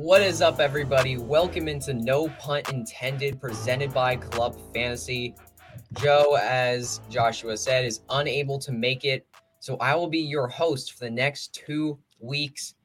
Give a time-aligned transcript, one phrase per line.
[0.00, 1.18] What is up, everybody?
[1.18, 5.34] Welcome into No Punt Intended, presented by Club Fantasy.
[6.00, 9.26] Joe, as Joshua said, is unable to make it,
[9.58, 12.76] so I will be your host for the next two weeks.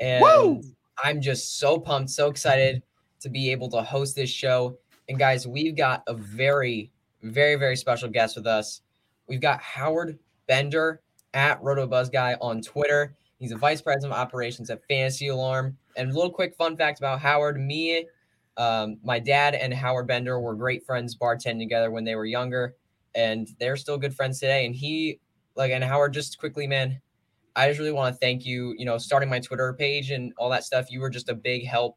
[0.00, 0.62] And Woo!
[1.02, 2.82] I'm just so pumped, so excited
[3.20, 4.76] to be able to host this show.
[5.08, 6.90] And guys, we've got a very,
[7.22, 8.82] very, very special guest with us.
[9.28, 11.02] We've got Howard Bender
[11.34, 13.14] at RotoBuzz Guy on Twitter.
[13.38, 15.78] He's a vice president of operations at Fantasy Alarm.
[15.96, 18.06] And a little quick fun fact about Howard: me,
[18.56, 22.74] um, my dad, and Howard Bender were great friends, bartending together when they were younger,
[23.14, 24.66] and they're still good friends today.
[24.66, 25.20] And he,
[25.56, 27.00] like, and Howard, just quickly, man,
[27.56, 28.74] I just really want to thank you.
[28.76, 30.90] You know, starting my Twitter page and all that stuff.
[30.90, 31.96] You were just a big help.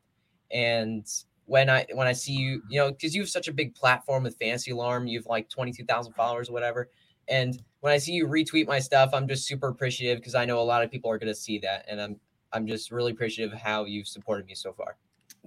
[0.51, 1.05] And
[1.45, 4.23] when I when I see you, you know, because you have such a big platform
[4.23, 6.89] with Fantasy Alarm, you have like twenty two thousand followers, or whatever.
[7.29, 10.59] And when I see you retweet my stuff, I'm just super appreciative because I know
[10.59, 12.19] a lot of people are going to see that, and I'm
[12.53, 14.97] I'm just really appreciative of how you've supported me so far.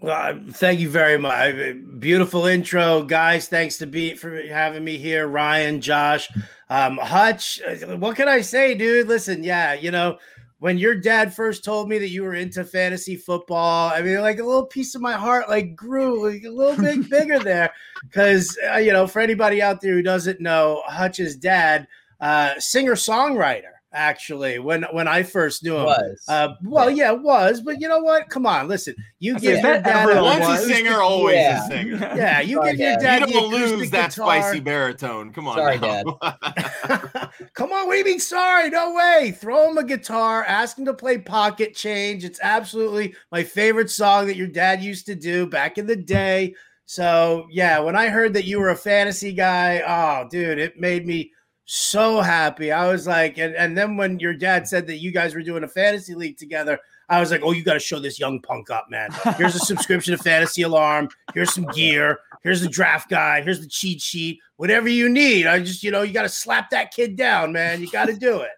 [0.01, 1.55] Well, thank you very much.
[1.99, 3.49] Beautiful intro, guys.
[3.49, 6.31] Thanks to be for having me here, Ryan, Josh,
[6.71, 7.61] um, Hutch.
[7.61, 9.09] Uh, what can I say, dude?
[9.09, 10.17] Listen, yeah, you know,
[10.59, 14.39] when your dad first told me that you were into fantasy football, I mean, like
[14.39, 17.71] a little piece of my heart like grew like, a little bit bigger there,
[18.03, 21.87] because uh, you know, for anybody out there who doesn't know, Hutch's dad,
[22.21, 25.85] uh, singer songwriter actually when when I first knew him.
[25.85, 26.25] Was.
[26.29, 27.11] Uh, well, yeah.
[27.11, 27.13] yeah.
[27.13, 28.29] it was, but you know what?
[28.29, 28.95] Come on, listen.
[29.19, 31.65] You get your dad once a singer, always yeah.
[31.65, 31.97] a singer.
[32.21, 33.29] Yeah, you Sorry, get your dad.
[33.29, 34.41] You don't lose that guitar.
[34.41, 35.33] spicy baritone.
[35.33, 36.05] Come on, Sorry, Dad.
[37.55, 38.21] Come on, what do you mean?
[38.21, 39.35] Sorry, no way.
[39.37, 42.25] Throw him a guitar, ask him to play Pocket Change.
[42.25, 46.55] It's absolutely my favorite song that your dad used to do back in the day.
[46.87, 51.07] So yeah, when I heard that you were a fantasy guy, oh, dude, it made
[51.07, 51.33] me
[51.73, 52.73] so happy.
[52.73, 55.63] I was like, and, and then when your dad said that you guys were doing
[55.63, 58.71] a fantasy league together, I was like, oh, you got to show this young punk
[58.71, 59.11] up, man.
[59.37, 61.11] Here's a subscription to Fantasy Alarm.
[61.33, 62.19] Here's some gear.
[62.43, 63.45] Here's the draft guide.
[63.45, 64.41] Here's the cheat sheet.
[64.57, 65.47] Whatever you need.
[65.47, 67.81] I just, you know, you got to slap that kid down, man.
[67.81, 68.51] You got to do it.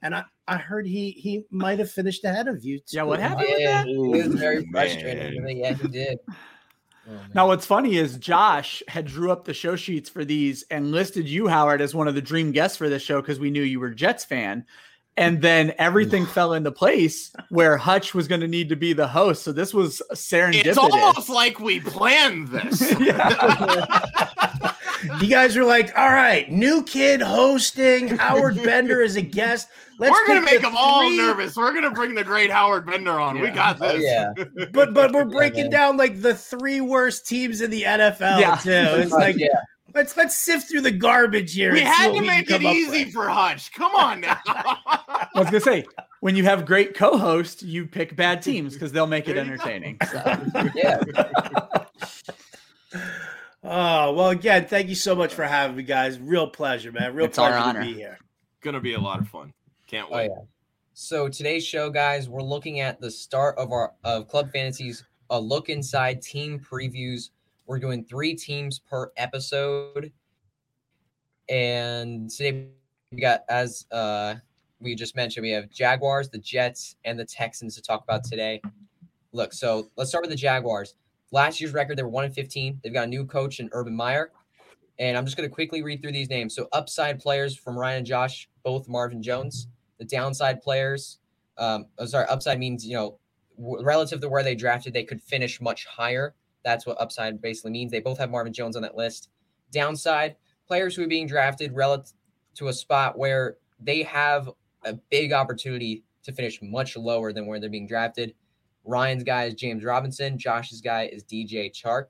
[0.00, 2.78] And I, I heard he he might have finished ahead of you.
[2.78, 2.96] Too.
[2.96, 3.88] Yeah, what happened yeah, with that?
[3.88, 5.58] It was very frustrating.
[5.58, 6.18] Yeah, he did.
[7.08, 10.90] Oh, now, what's funny is Josh had drew up the show sheets for these and
[10.90, 13.62] listed you, Howard, as one of the dream guests for this show because we knew
[13.62, 14.64] you were Jets fan.
[15.18, 19.08] And then everything fell into place where Hutch was going to need to be the
[19.08, 19.44] host.
[19.44, 20.66] So this was serendipitous.
[20.66, 22.80] It's almost like we planned this.
[25.20, 28.08] you guys were like, all right, new kid hosting.
[28.08, 29.68] Howard Bender is a guest.
[29.98, 30.78] Let's we're gonna make the them three...
[30.78, 31.56] all nervous.
[31.56, 33.36] We're gonna bring the great Howard Bender on.
[33.36, 33.42] Yeah.
[33.42, 34.04] We got oh, this.
[34.04, 37.82] Oh, yeah, but but we're breaking yeah, down like the three worst teams in the
[37.82, 38.56] NFL yeah.
[38.56, 39.00] too.
[39.00, 39.48] It's like yeah.
[39.94, 41.72] Let's let's sift through the garbage here.
[41.72, 43.72] We had to make it easy for Hutch.
[43.72, 44.38] Come on now.
[44.46, 45.86] I was gonna say
[46.20, 49.96] when you have great co-hosts, you pick bad teams because they'll make it entertaining.
[50.10, 50.70] So.
[50.74, 51.00] yeah.
[53.68, 56.20] Oh well, again, thank you so much for having me, guys.
[56.20, 57.14] Real pleasure, man.
[57.14, 58.16] Real it's pleasure to be here.
[58.60, 59.52] Gonna be a lot of fun.
[59.88, 60.30] Can't oh, wait.
[60.30, 60.44] Oh, yeah.
[60.94, 65.40] So today's show, guys, we're looking at the start of our of Club Fantasy's a
[65.40, 67.30] look inside team previews.
[67.66, 70.12] We're doing three teams per episode,
[71.48, 72.68] and today
[73.10, 74.36] we got as uh
[74.78, 78.60] we just mentioned we have Jaguars, the Jets, and the Texans to talk about today.
[79.32, 80.94] Look, so let's start with the Jaguars.
[81.32, 82.80] Last year's record, they were one in fifteen.
[82.82, 84.32] They've got a new coach in Urban Meyer.
[84.98, 86.54] And I'm just going to quickly read through these names.
[86.54, 91.18] So, upside players from Ryan and Josh, both Marvin Jones the downside players.
[91.58, 93.18] Um, oh, sorry, upside means you know
[93.58, 96.34] relative to where they drafted, they could finish much higher.
[96.64, 97.90] That's what upside basically means.
[97.90, 99.30] They both have Marvin Jones on that list.
[99.70, 100.36] Downside
[100.66, 102.12] players who are being drafted relative
[102.56, 104.50] to a spot where they have
[104.84, 108.34] a big opportunity to finish much lower than where they're being drafted.
[108.86, 110.38] Ryan's guy is James Robinson.
[110.38, 112.06] Josh's guy is DJ Chark.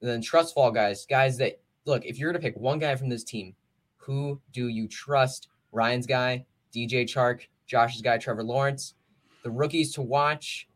[0.00, 2.96] And then trust fall guys, guys that look, if you're going to pick one guy
[2.96, 3.54] from this team,
[3.96, 5.48] who do you trust?
[5.70, 6.44] Ryan's guy
[6.74, 8.94] DJ Chark, Josh's guy, Trevor Lawrence.
[9.44, 10.68] The rookies to watch.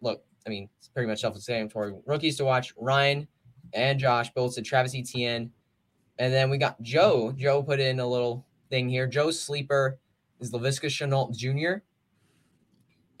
[0.00, 1.94] Look, I mean, it's pretty much self-explanatory.
[2.06, 3.26] Rookies to watch: Ryan
[3.72, 5.50] and Josh both said Travis Etienne,
[6.18, 7.32] and then we got Joe.
[7.36, 9.06] Joe put in a little thing here.
[9.06, 9.98] Joe's sleeper
[10.40, 11.82] is Laviska Shenault Jr.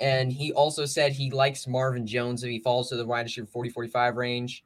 [0.00, 3.46] And he also said he likes Marvin Jones if he falls to the wide receiver
[3.46, 4.64] 40 45 range.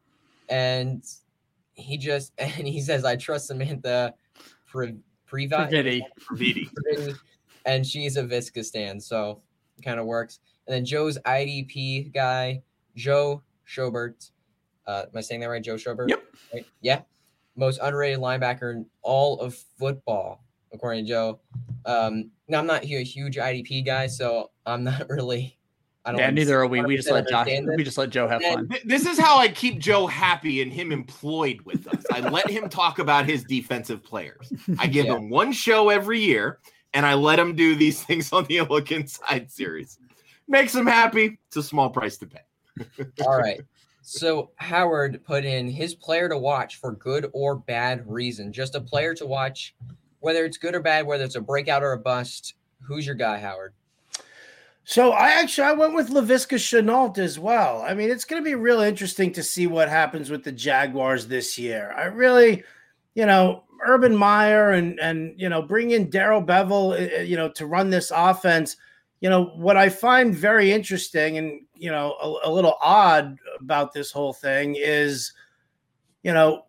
[0.48, 1.04] And
[1.74, 4.14] he just, and he says, I trust Samantha
[4.72, 5.00] Previti.
[5.30, 7.16] Previti
[7.66, 9.42] and she's a Viska stand, so
[9.76, 10.38] it kind of works.
[10.66, 12.62] And then Joe's IDP guy,
[12.94, 14.30] Joe Schobert.
[14.86, 15.62] Uh, am I saying that right?
[15.62, 16.08] Joe Schobert?
[16.08, 16.22] Yep.
[16.54, 16.66] Right?
[16.80, 17.02] Yeah.
[17.56, 20.44] Most underrated linebacker in all of football,
[20.76, 21.40] according to Joe.
[21.84, 25.58] Um, now I'm not a huge IDP guy, so I'm not really
[26.04, 26.82] I don't Yeah, neither are we.
[26.82, 27.46] We just let Josh.
[27.48, 27.66] this.
[27.76, 28.68] We just let Joe have And- fun.
[28.68, 32.04] Th- This is how I keep Joe happy and him employed with us.
[32.12, 34.52] I let him talk about his defensive players.
[34.78, 35.16] I give Yeah.
[35.16, 36.60] him one show every year,
[36.94, 39.98] and I let him do these things on the Look Inside series.
[40.46, 41.40] Makes him happy.
[41.48, 42.42] It's a small price to pay.
[43.26, 43.60] All right.
[44.02, 48.52] So Howard put in his player to watch for good or bad reason.
[48.52, 49.74] Just a player to watch,
[50.26, 52.54] whether it's good or bad, whether it's a breakout or a bust.
[52.80, 53.74] Who's your guy, Howard?
[54.82, 57.80] So I actually I went with Laviska Shenault as well.
[57.82, 61.28] I mean, it's going to be real interesting to see what happens with the Jaguars
[61.28, 61.94] this year.
[61.96, 62.64] I really,
[63.14, 67.48] you know, Urban Meyer and and you know bring in Darrell Bevell, uh, you know,
[67.50, 68.76] to run this offense.
[69.20, 73.92] You know what I find very interesting and you know a, a little odd about
[73.92, 75.32] this whole thing is,
[76.24, 76.65] you know,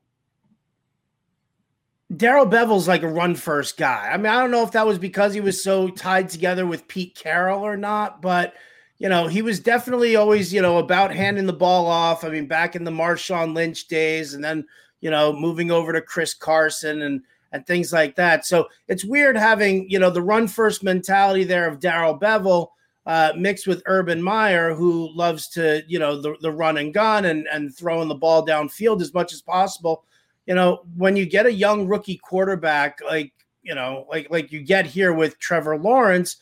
[2.15, 4.09] Darrell Bevell's like a run first guy.
[4.11, 6.87] I mean, I don't know if that was because he was so tied together with
[6.87, 8.53] Pete Carroll or not, but
[8.99, 12.23] you know, he was definitely always, you know, about handing the ball off.
[12.23, 14.65] I mean, back in the Marshawn Lynch days, and then,
[15.01, 17.21] you know, moving over to Chris Carson and
[17.53, 18.45] and things like that.
[18.45, 22.69] So it's weird having, you know, the run first mentality there of Darrell Bevell
[23.05, 27.25] uh, mixed with Urban Meyer, who loves to, you know, the, the run and gun
[27.25, 30.03] and, and throwing the ball downfield as much as possible
[30.47, 34.61] you know, when you get a young rookie quarterback like, you know, like like you
[34.61, 36.37] get here with Trevor Lawrence,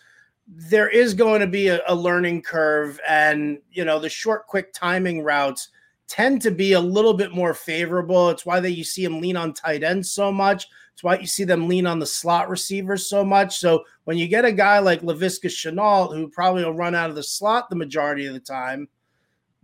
[0.47, 4.71] there is going to be a, a learning curve and, you know, the short quick
[4.73, 5.69] timing routes
[6.07, 8.29] tend to be a little bit more favorable.
[8.29, 10.67] It's why that you see them lean on tight ends so much.
[10.93, 13.57] It's why you see them lean on the slot receivers so much.
[13.57, 17.15] So when you get a guy like Laviska Shenault, who probably will run out of
[17.15, 18.87] the slot the majority of the time,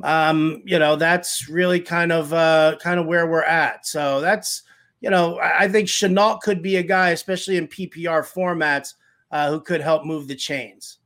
[0.03, 3.85] um, you know, that's really kind of uh kind of where we're at.
[3.85, 4.63] So that's
[5.01, 8.93] you know, I, think Shenault could be a guy, especially in PPR formats,
[9.31, 10.99] uh, who could help move the chains.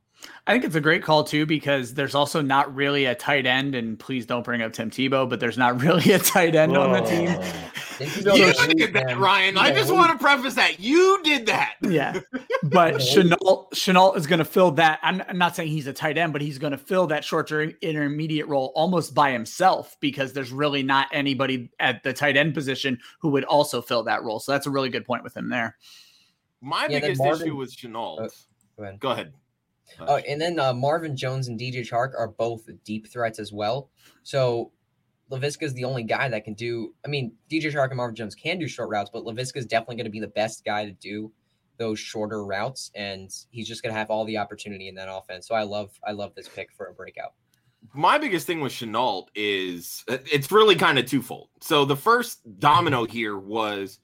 [0.48, 3.74] I think it's a great call too because there's also not really a tight end,
[3.74, 6.92] and please don't bring up Tim Tebow, but there's not really a tight end on
[6.92, 7.26] the team.
[7.98, 9.18] Didn't You go to did league, that, man.
[9.18, 9.58] Ryan.
[9.58, 10.78] I just want to preface that.
[10.78, 11.74] You did that.
[11.80, 12.20] Yeah,
[12.62, 15.00] but Shenault Shenault is going to fill that.
[15.02, 17.48] I'm, I'm not saying he's a tight end, but he's going to fill that short
[17.48, 22.54] to intermediate role almost by himself because there's really not anybody at the tight end
[22.54, 24.38] position who would also fill that role.
[24.38, 25.76] So that's a really good point with him there.
[26.60, 28.20] My Yeah, biggest Marvin- issue with Shenault.
[28.20, 28.28] Uh,
[28.76, 29.00] go ahead.
[29.00, 29.32] Go ahead.
[30.00, 33.90] Oh, and then uh, Marvin Jones and DJ Chark are both deep threats as well.
[34.22, 34.72] So
[35.30, 36.94] Laviska is the only guy that can do.
[37.04, 39.96] I mean, DJ Chark and Marvin Jones can do short routes, but Laviska is definitely
[39.96, 41.32] going to be the best guy to do
[41.78, 45.46] those shorter routes, and he's just going to have all the opportunity in that offense.
[45.46, 47.34] So I love, I love this pick for a breakout.
[47.92, 51.48] my biggest thing with Shenault is it's really kind of twofold.
[51.60, 54.00] So the first domino here was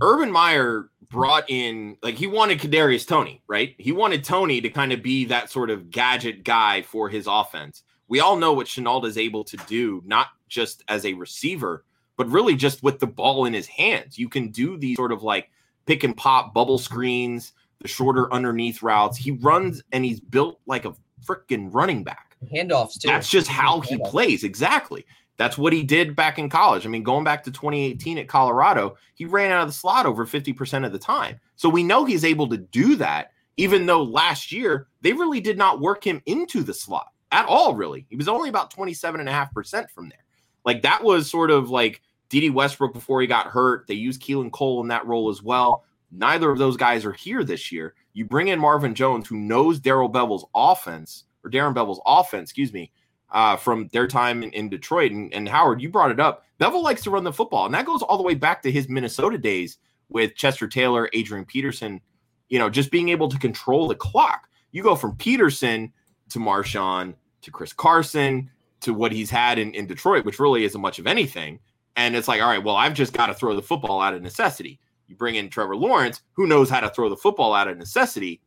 [0.00, 3.74] Urban Meyer brought in like he wanted Kadarius Toney, right?
[3.78, 7.82] He wanted Toney to kind of be that sort of gadget guy for his offense.
[8.08, 11.84] We all know what Shenault is able to do, not just as a receiver,
[12.16, 14.18] but really just with the ball in his hands.
[14.18, 15.50] You can do these sort of like
[15.86, 19.16] pick and pop bubble screens, the shorter underneath routes.
[19.16, 20.94] He runs and he's built like a
[21.24, 22.36] freaking running back.
[22.52, 23.08] Handoffs too.
[23.08, 24.44] That's just how he plays.
[24.44, 25.04] Exactly.
[25.36, 26.86] That's what he did back in college.
[26.86, 30.24] I mean, going back to 2018 at Colorado, he ran out of the slot over
[30.24, 31.38] 50% of the time.
[31.56, 35.58] So we know he's able to do that, even though last year they really did
[35.58, 38.06] not work him into the slot at all, really.
[38.08, 40.24] He was only about 27.5% from there.
[40.64, 43.86] Like that was sort of like Dede Westbrook before he got hurt.
[43.86, 45.84] They used Keelan Cole in that role as well.
[46.10, 47.94] Neither of those guys are here this year.
[48.14, 52.72] You bring in Marvin Jones, who knows Darrell Bevell's offense, or Darren Bevell's offense, excuse
[52.72, 52.90] me,
[53.30, 55.12] uh, from their time in, in Detroit.
[55.12, 56.44] And, and Howard, you brought it up.
[56.60, 58.88] Bevell likes to run the football, and that goes all the way back to his
[58.88, 59.78] Minnesota days
[60.08, 62.00] with Chester Taylor, Adrian Peterson.
[62.48, 64.48] You know, just being able to control the clock.
[64.70, 65.92] You go from Peterson
[66.30, 70.80] to Marshawn to Chris Carson to what he's had in, in Detroit, which really isn't
[70.80, 71.58] much of anything.
[71.96, 74.22] And it's like, all right, well, I've just got to throw the football out of
[74.22, 74.78] necessity.
[75.08, 78.40] You bring in Trevor Lawrence, who knows how to throw the football out of necessity.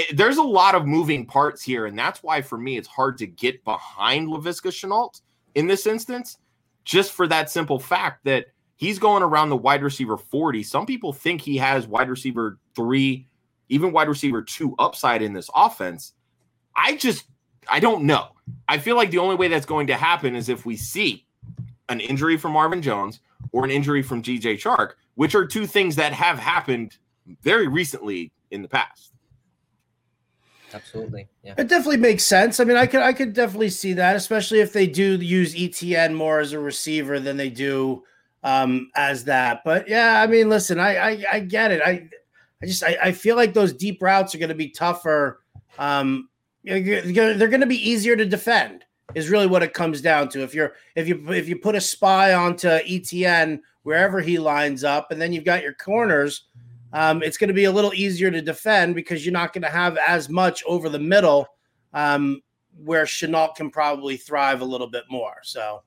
[0.00, 3.18] It, there's a lot of moving parts here, and that's why for me it's hard
[3.18, 5.20] to get behind Laviska Shenault
[5.54, 6.38] in this instance,
[6.84, 10.62] just for that simple fact that he's going around the wide receiver 40.
[10.62, 13.28] Some people think he has wide receiver three,
[13.68, 16.14] even wide receiver two upside in this offense.
[16.74, 17.26] I just
[17.68, 18.28] I don't know.
[18.68, 21.26] I feel like the only way that's going to happen is if we see
[21.90, 23.20] an injury from Marvin Jones
[23.52, 26.96] or an injury from DJ Chark, which are two things that have happened
[27.42, 29.12] very recently in the past.
[30.72, 31.28] Absolutely.
[31.42, 31.54] Yeah.
[31.58, 32.60] It definitely makes sense.
[32.60, 36.14] I mean, I could I could definitely see that, especially if they do use Etienne
[36.14, 38.04] more as a receiver than they do
[38.42, 39.62] um, as that.
[39.64, 41.82] But yeah, I mean, listen, I I, I get it.
[41.84, 42.08] I
[42.62, 45.40] I just I, I feel like those deep routes are going to be tougher
[45.78, 46.28] um,
[46.62, 46.80] they're
[47.12, 48.84] going to be easier to defend.
[49.14, 50.42] Is really what it comes down to.
[50.42, 55.10] If you're if you if you put a spy onto Etienne wherever he lines up,
[55.10, 56.44] and then you've got your corners,
[56.92, 59.70] um, it's going to be a little easier to defend because you're not going to
[59.70, 61.46] have as much over the middle
[61.92, 62.42] um,
[62.84, 65.36] where Shenault can probably thrive a little bit more.
[65.42, 65.82] So,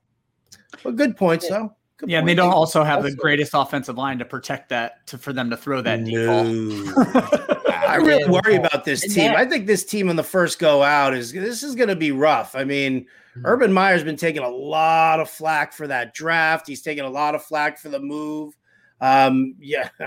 [0.82, 1.74] well, good points though.
[1.96, 5.06] Good yeah, and they don't also have also, the greatest offensive line to protect that
[5.08, 6.44] to for them to throw that no.
[6.44, 6.92] deep.
[7.68, 9.32] I really worry about this team.
[9.36, 12.10] I think this team on the first go out is this is going to be
[12.10, 12.56] rough.
[12.56, 13.46] I mean, mm-hmm.
[13.46, 16.66] Urban Meyer's been taking a lot of flack for that draft.
[16.66, 18.56] He's taking a lot of flack for the move.
[19.00, 19.88] Um, yeah,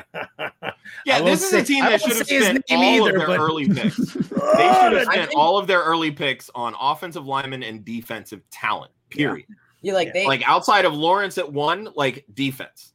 [1.05, 1.21] yeah.
[1.21, 3.39] This is say, a team that should have spent all either, of their but...
[3.39, 3.97] early picks.
[3.97, 5.35] they should have spent think...
[5.35, 8.91] all of their early picks on offensive linemen and defensive talent.
[9.09, 9.45] Period.
[9.81, 12.93] Yeah, yeah like they like outside of Lawrence at one, like defense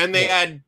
[0.00, 0.38] and they yeah.
[0.38, 0.62] had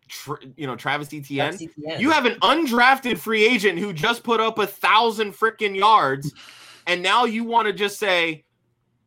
[0.56, 1.56] you know Travis Etienne.
[1.56, 2.00] Travis Etienne.
[2.00, 6.32] You have an undrafted free agent who just put up a thousand freaking yards,
[6.86, 8.44] and now you want to just say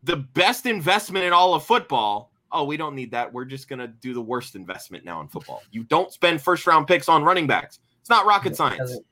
[0.04, 2.32] the best investment in all of football.
[2.52, 3.32] Oh, we don't need that.
[3.32, 5.64] We're just gonna do the worst investment now in football.
[5.72, 7.80] You don't spend first round picks on running backs.
[8.02, 8.78] It's not rocket it science.
[8.78, 9.06] Doesn't,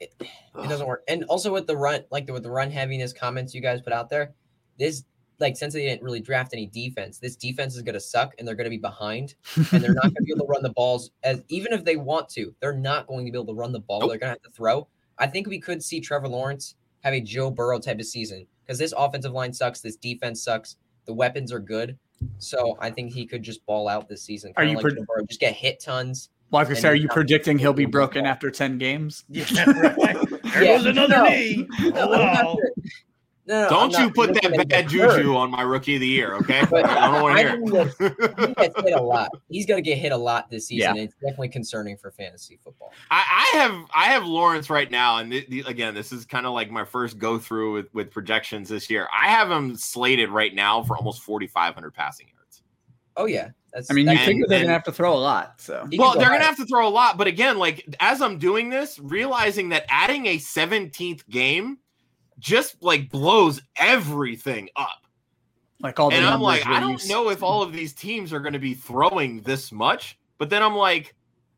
[0.00, 1.02] it, it doesn't work.
[1.08, 3.92] And also with the run, like the, with the run heaviness comments you guys put
[3.92, 4.34] out there,
[4.78, 5.04] this
[5.38, 8.46] like since they didn't really draft any defense, this defense is going to suck and
[8.46, 10.70] they're going to be behind and they're not going to be able to run the
[10.70, 13.72] balls as even if they want to, they're not going to be able to run
[13.72, 14.00] the ball.
[14.00, 14.10] Nope.
[14.10, 14.88] They're going to have to throw.
[15.18, 18.78] I think we could see Trevor Lawrence have a Joe Burrow type of season because
[18.78, 20.76] this offensive line sucks, this defense sucks,
[21.06, 21.98] the weapons are good.
[22.38, 24.52] So I think he could just ball out this season.
[24.56, 26.30] Are you like Burrow, just get hit tons?
[26.52, 29.24] Like I say, are you predicting he'll be broken after 10 games?
[29.30, 30.16] Yeah, right.
[30.42, 31.66] There yeah, goes another no, knee.
[31.80, 32.60] No, oh,
[33.46, 36.64] no, Don't you put that bad juju on my rookie of the year, okay?
[36.68, 37.58] But I don't want to hear
[38.00, 38.48] it.
[38.48, 39.30] He gets hit a lot.
[39.48, 40.96] He's going to get hit a lot this season.
[40.96, 41.02] Yeah.
[41.02, 42.92] It's definitely concerning for fantasy football.
[43.10, 43.24] I,
[43.54, 46.54] I have I have Lawrence right now, and th- th- again, this is kind of
[46.54, 49.06] like my first go through with, with projections this year.
[49.16, 52.62] I have him slated right now for almost forty five hundred passing yards.
[53.16, 55.60] Oh yeah, that's, I mean, you figure they're gonna have to throw a lot.
[55.60, 57.16] So well, they're gonna have to throw a lot.
[57.16, 61.78] But again, like as I'm doing this, realizing that adding a 17th game
[62.38, 65.06] just like blows everything up.
[65.80, 68.54] Like all and I'm like, I don't know if all of these teams are going
[68.54, 71.14] to be throwing this much, but then I'm like,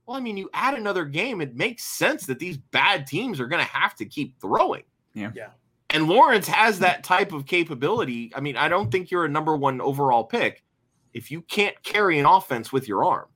[0.06, 3.46] well, I mean, you add another game, it makes sense that these bad teams are
[3.46, 4.82] going to have to keep throwing.
[5.14, 5.30] Yeah.
[5.34, 5.50] Yeah.
[5.90, 8.32] And Lawrence has that type of capability.
[8.34, 10.62] I mean, I don't think you're a number one overall pick
[11.14, 13.26] if you can't carry an offense with your arm.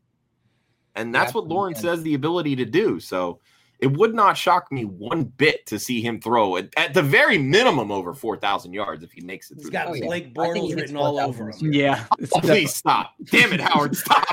[0.95, 3.01] And that's yeah, what Lawrence has the ability to do.
[3.01, 3.41] So
[3.83, 7.37] it would not shock me one bit to see him throw it at the very
[7.37, 9.57] minimum over 4,000 yards if he makes it.
[9.57, 9.63] Through.
[9.65, 10.31] He's got oh, Blake yeah.
[10.31, 11.73] Bortles written all over him.
[11.73, 12.05] Yeah.
[12.33, 13.15] Oh, please stop.
[13.25, 14.25] Damn it, Howard, stop.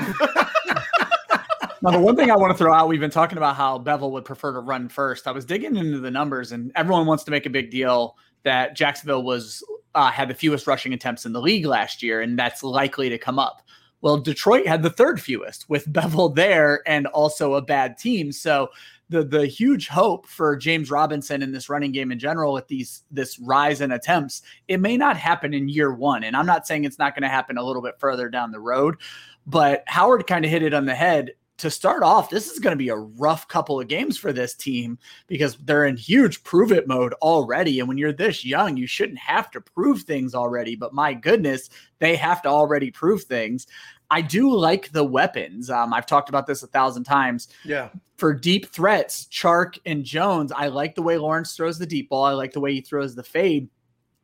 [1.82, 4.12] now, the one thing I want to throw out, we've been talking about how Bevell
[4.12, 5.26] would prefer to run first.
[5.26, 8.76] I was digging into the numbers, and everyone wants to make a big deal that
[8.76, 9.64] Jacksonville was
[9.96, 13.18] uh, had the fewest rushing attempts in the league last year, and that's likely to
[13.18, 13.62] come up.
[14.00, 18.30] Well, Detroit had the third fewest with Bevell there and also a bad team.
[18.30, 18.70] So
[19.10, 23.02] the the huge hope for James Robinson in this running game in general with these
[23.10, 26.24] this rise in attempts, it may not happen in year one.
[26.24, 28.60] And I'm not saying it's not going to happen a little bit further down the
[28.60, 28.96] road,
[29.46, 31.32] but Howard kind of hit it on the head.
[31.58, 34.54] To start off, this is going to be a rough couple of games for this
[34.54, 37.80] team because they're in huge prove it mode already.
[37.80, 40.74] And when you're this young, you shouldn't have to prove things already.
[40.74, 43.66] But my goodness, they have to already prove things.
[44.10, 45.70] I do like the weapons.
[45.70, 47.48] Um, I've talked about this a thousand times.
[47.64, 47.90] Yeah.
[48.16, 52.24] For deep threats, Chark and Jones, I like the way Lawrence throws the deep ball.
[52.24, 53.68] I like the way he throws the fade.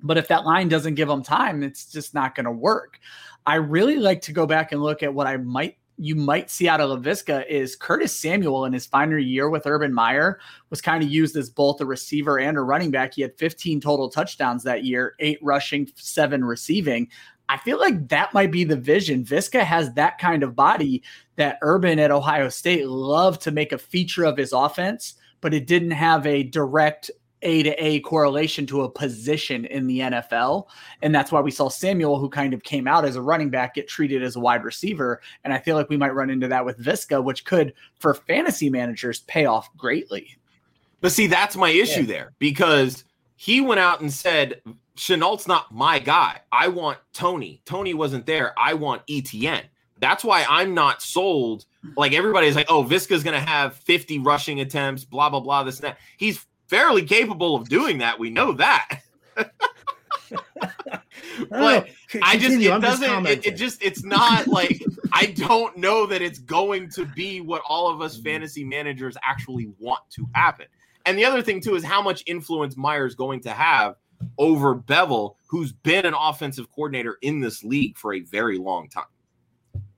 [0.01, 2.99] But if that line doesn't give them time, it's just not going to work.
[3.47, 6.69] I really like to go back and look at what I might you might see
[6.69, 10.39] out of Laviska is Curtis Samuel in his final year with Urban Meyer
[10.69, 13.15] was kind of used as both a receiver and a running back.
[13.15, 17.09] He had 15 total touchdowns that year, eight rushing, seven receiving.
[17.49, 19.25] I feel like that might be the vision.
[19.25, 21.03] Viska has that kind of body
[21.37, 25.67] that Urban at Ohio State loved to make a feature of his offense, but it
[25.67, 27.11] didn't have a direct
[27.43, 30.67] A to A correlation to a position in the NFL.
[31.03, 33.75] And that's why we saw Samuel, who kind of came out as a running back,
[33.75, 35.21] get treated as a wide receiver.
[35.45, 38.71] And I feel like we might run into that with Viska, which could, for fantasy
[38.71, 40.37] managers, pay off greatly.
[41.01, 42.07] But see, that's my issue yeah.
[42.07, 43.05] there because
[43.37, 44.63] he went out and said
[44.97, 46.41] Shenault's not my guy.
[46.51, 47.61] I want Toney.
[47.65, 48.55] Toney wasn't there.
[48.59, 49.65] I want Etienne.
[49.99, 51.67] That's why I'm not sold.
[51.97, 55.77] Like everybody's like, oh, Viska's going to have 50 rushing attempts, blah, blah, blah, this
[55.77, 55.99] and that.
[56.17, 58.19] He's fairly capable of doing that.
[58.19, 59.01] We know that.
[61.51, 61.89] but
[62.23, 66.07] I just, it I'm doesn't, just it, it just, it's not like, I don't know
[66.07, 70.67] that it's going to be what all of us fantasy managers actually want to happen.
[71.07, 73.95] And the other thing too is how much influence Meyer's going to have
[74.39, 79.05] over Bevell, who's been an offensive coordinator in this league for a very long time.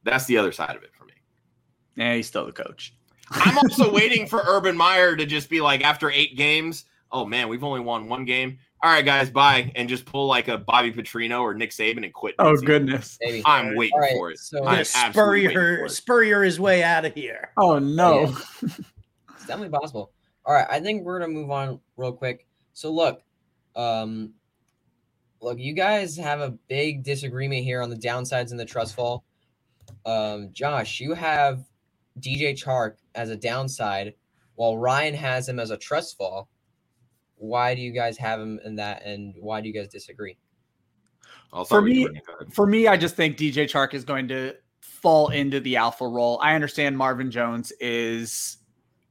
[0.05, 1.13] That's the other side of it for me.
[1.97, 2.95] Yeah, he's still the coach.
[3.31, 7.49] I'm also waiting for Urban Meyer to just be like, after eight games, oh man,
[7.49, 8.59] we've only won one game.
[8.83, 12.13] All right, guys, bye, and just pull like a Bobby Petrino or Nick Saban and
[12.13, 12.37] quit.
[12.39, 13.43] Oh goodness, Maybe.
[13.45, 14.39] I'm waiting All right, for it.
[14.39, 15.91] so- I'm Yeah, absolutely waiting Spurrier, for it.
[15.91, 17.51] Spurrier his way out of here.
[17.57, 18.21] Oh no.
[18.63, 18.69] Yeah.
[19.37, 20.13] It's definitely possible.
[20.49, 22.47] All right, I think we're gonna move on real quick.
[22.73, 23.23] So look,
[23.77, 24.33] um,
[25.43, 29.25] look, you guys have a big disagreement here on the downsides in the trust fall.
[30.07, 31.65] Um, Josh, you have
[32.21, 34.15] DJ Chark as a downside,
[34.55, 36.49] while Ryan has him as a trust fall.
[37.37, 40.39] Why do you guys have him in that, and why do you guys disagree?
[41.51, 42.23] For start with you, me- Brittany.
[42.27, 42.55] Go ahead.
[42.55, 46.39] For me, I just think DJ Chark is going to fall into the alpha role.
[46.43, 48.57] I understand Marvin Jones is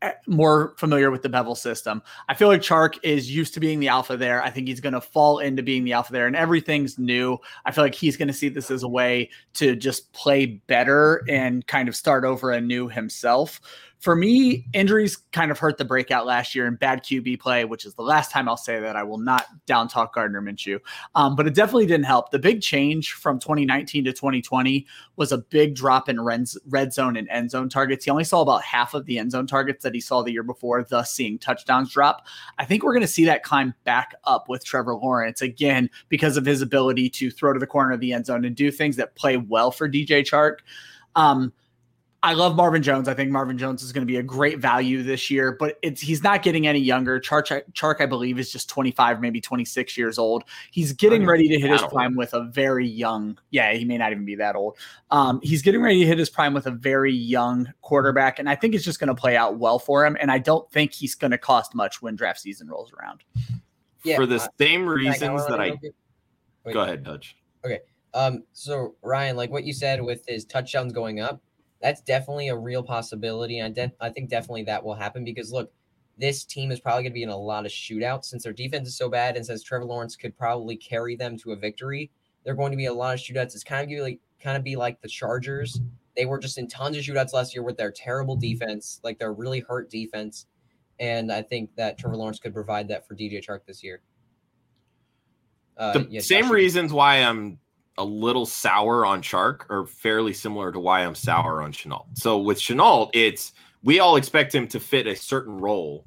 [0.03, 2.03] Eh, more familiar with the Bevell system.
[2.29, 4.43] I feel like Chark is used to being the alpha there.
[4.43, 7.39] I think he's going to fall into being the alpha there, and everything's new.
[7.65, 11.23] I feel like he's going to see this as a way to just play better
[11.23, 11.35] mm-hmm.
[11.35, 13.59] and kind of start over anew himself.
[13.99, 17.83] For me, injuries kind of hurt the breakout last year in bad QB play, which
[17.83, 18.95] is the last time I'll say that.
[18.95, 20.79] I will not down talk Gardner Minshew.
[21.15, 22.29] Um, but it definitely didn't help.
[22.29, 24.85] The big change from 2019 to 2020
[25.15, 28.05] was a big drop in red, red zone and end zone targets.
[28.05, 30.43] He only saw about half of the end zone targets that he saw the year
[30.43, 32.27] before, thus seeing touchdowns drop.
[32.59, 36.37] I think we're going to see that climb back up with Trevor Lawrence again because
[36.37, 38.95] of his ability to throw to the corner of the end zone and do things
[38.97, 40.57] that play well for DJ Chark.
[41.15, 41.51] Um,
[42.23, 43.07] I love Marvin Jones.
[43.07, 46.01] I think Marvin Jones is going to be a great value this year, but it's
[46.01, 47.19] he's not getting any younger.
[47.19, 50.43] Chark, Chark, I believe, is just 25, maybe 26 years old.
[50.71, 51.91] He's getting ready to hit his old.
[51.91, 53.37] prime with a very young.
[53.51, 54.77] Yeah, he may not even be that old.
[55.11, 58.55] Um, he's getting ready to hit his prime with a very young quarterback, and I
[58.55, 60.17] think it's just going to play out well for him.
[60.19, 63.23] And I don't think he's going to cost much when draft season rolls around.
[64.03, 65.73] Yeah, For the I- same Can I- reasons that I?
[66.63, 66.73] Wait.
[66.73, 67.37] go ahead, Dutch.
[67.63, 67.79] Okay.
[68.15, 71.41] Um, so Ryan, like what you said with his touchdowns going up,
[71.81, 73.59] that's definitely a real possibility.
[73.59, 75.71] And I, de- I think definitely that will happen because look,
[76.17, 78.87] this team is probably going to be in a lot of shootouts since their defense
[78.87, 82.09] is so bad, and since Trevor Lawrence could probably carry them to a victory,
[82.43, 83.53] they're going to be a lot of shootouts.
[83.53, 85.79] It's kind of be like kind of be like the Chargers.
[86.15, 89.33] They were just in tons of shootouts last year with their terrible defense, like their
[89.33, 90.47] really hurt defense.
[90.99, 94.01] And I think that Trevor Lawrence could provide that for DJ Chark this year.
[95.77, 97.59] Uh, the yeah, same reasons why I'm
[97.97, 102.05] a little sour on Chark are fairly similar to why I'm sour on Shenault.
[102.13, 106.05] So with Shenault, it's we all expect him to fit a certain role.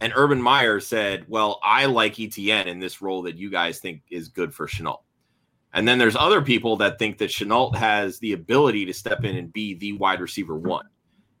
[0.00, 4.02] And Urban Meyer said, Well, I like Etienne in this role that you guys think
[4.10, 5.00] is good for Shenault.
[5.74, 9.36] And then there's other people that think that Shenault has the ability to step in
[9.36, 10.86] and be the wide receiver one.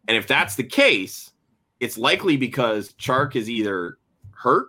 [0.08, 1.32] And if that's the case,
[1.80, 3.98] it's likely because Chark is either
[4.30, 4.68] hurt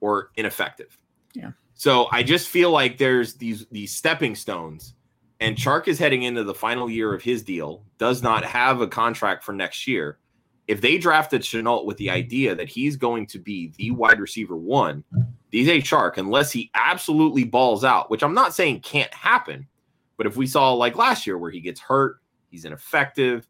[0.00, 0.98] or ineffective.
[1.34, 1.52] Yeah.
[1.78, 4.94] So I just feel like there's these these stepping stones,
[5.38, 7.84] and Chark is heading into the final year of his deal.
[7.98, 10.18] Does not have a contract for next year.
[10.66, 14.56] If they drafted Shenault with the idea that he's going to be the wide receiver
[14.56, 15.04] one,
[15.52, 19.64] DJ Chark, unless he absolutely balls out, which I'm not saying can't happen,
[20.16, 22.16] but if we saw like last year where he gets hurt,
[22.50, 23.46] he's ineffective,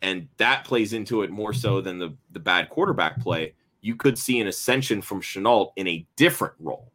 [0.00, 4.16] and that plays into it more so than the the bad quarterback play, you could
[4.16, 6.91] see an ascension from Shenault in a different role.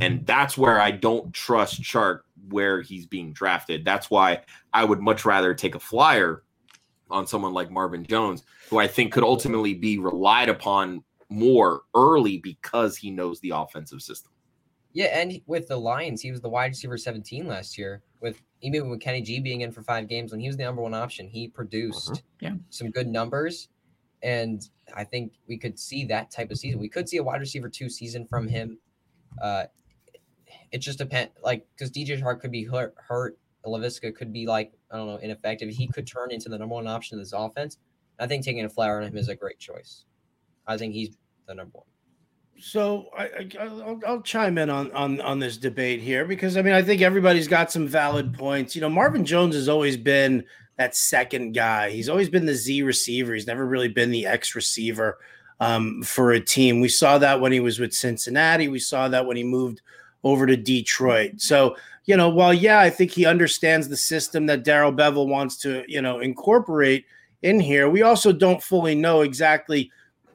[0.00, 3.84] And that's where I don't trust Chark where he's being drafted.
[3.84, 6.42] That's why I would much rather take a flyer
[7.10, 12.38] on someone like Marvin Jones, who I think could ultimately be relied upon more early
[12.38, 14.32] because he knows the offensive system.
[14.92, 18.02] Yeah, and with the Lions, he was the wide receiver 17 last year.
[18.20, 20.82] With even with Kenny G being in for five games, when he was the number
[20.82, 22.54] one option, he produced Yeah.
[22.70, 23.68] some good numbers.
[24.22, 26.80] And I think we could see that type of season.
[26.80, 28.78] We could see a wide receiver two season from him.
[29.42, 29.64] Uh,
[30.74, 33.38] it just depends, like because DJ Chark could be hurt, hurt.
[33.64, 35.70] Laviska could be like I don't know ineffective.
[35.70, 37.78] He could turn into the number one option of this offense.
[38.18, 40.04] I think taking a flyer on him is a great choice.
[40.66, 41.86] I think he's the number one.
[42.58, 46.62] So I, I I'll, I'll chime in on on on this debate here because I
[46.62, 48.74] mean I think everybody's got some valid points.
[48.74, 50.44] You know, Marvin Jones has always been
[50.76, 51.90] that second guy.
[51.90, 53.32] He's always been the Z receiver.
[53.32, 55.18] He's never really been the X receiver
[55.60, 56.80] um, for a team.
[56.80, 58.66] We saw that when he was with Cincinnati.
[58.66, 59.80] We saw that when he moved
[60.24, 61.34] over to Detroit.
[61.36, 65.56] So you know, while yeah, I think he understands the system that Darrell Bevell wants
[65.58, 67.06] to you know incorporate
[67.42, 67.88] in here.
[67.88, 69.90] We also don't fully know exactly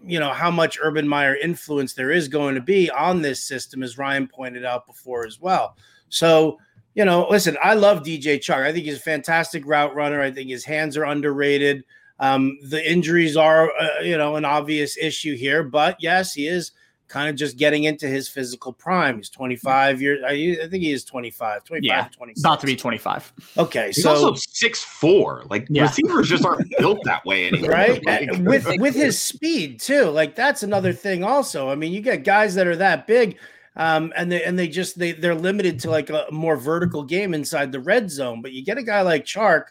[0.06, 3.84] you know how much Urban Meyer influence there is going to be on this system,
[3.84, 5.75] as Ryan pointed out before as well.
[6.10, 6.60] So,
[6.95, 8.65] you know, listen, I love DJ Chark.
[8.65, 10.21] I think he's a fantastic route runner.
[10.21, 11.84] I think his hands are underrated.
[12.19, 16.71] Um, the injuries are, uh, you know, an obvious issue here, but yes, he is
[17.10, 19.17] kind of just getting into his physical prime.
[19.17, 20.24] He's 25 years.
[20.26, 20.32] I,
[20.63, 22.39] I think he is 25, 25, Yeah, 26.
[22.41, 23.34] About to be 25.
[23.58, 25.43] Okay, He's so also six four.
[25.50, 25.82] Like Yeah.
[25.84, 27.72] receivers just aren't built that way anymore.
[27.72, 32.00] right Like, with with his speed too like that's another thing also i mean you
[32.02, 33.38] get guys that are that big
[33.76, 37.34] um and they and they just they they're limited to like a more vertical game
[37.34, 39.65] inside the red zone but you get a guy like chark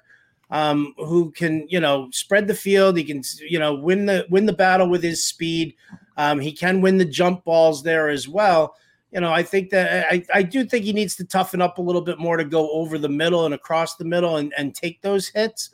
[0.51, 4.47] um who can you know spread the field he can you know win the win
[4.47, 5.75] the battle with his speed
[6.19, 8.75] um he can win the jump balls there as well
[9.13, 11.83] you know, I think that I, I do think he needs to toughen up a
[11.83, 15.01] little bit more to go over the middle and across the middle and, and take
[15.01, 15.71] those hits.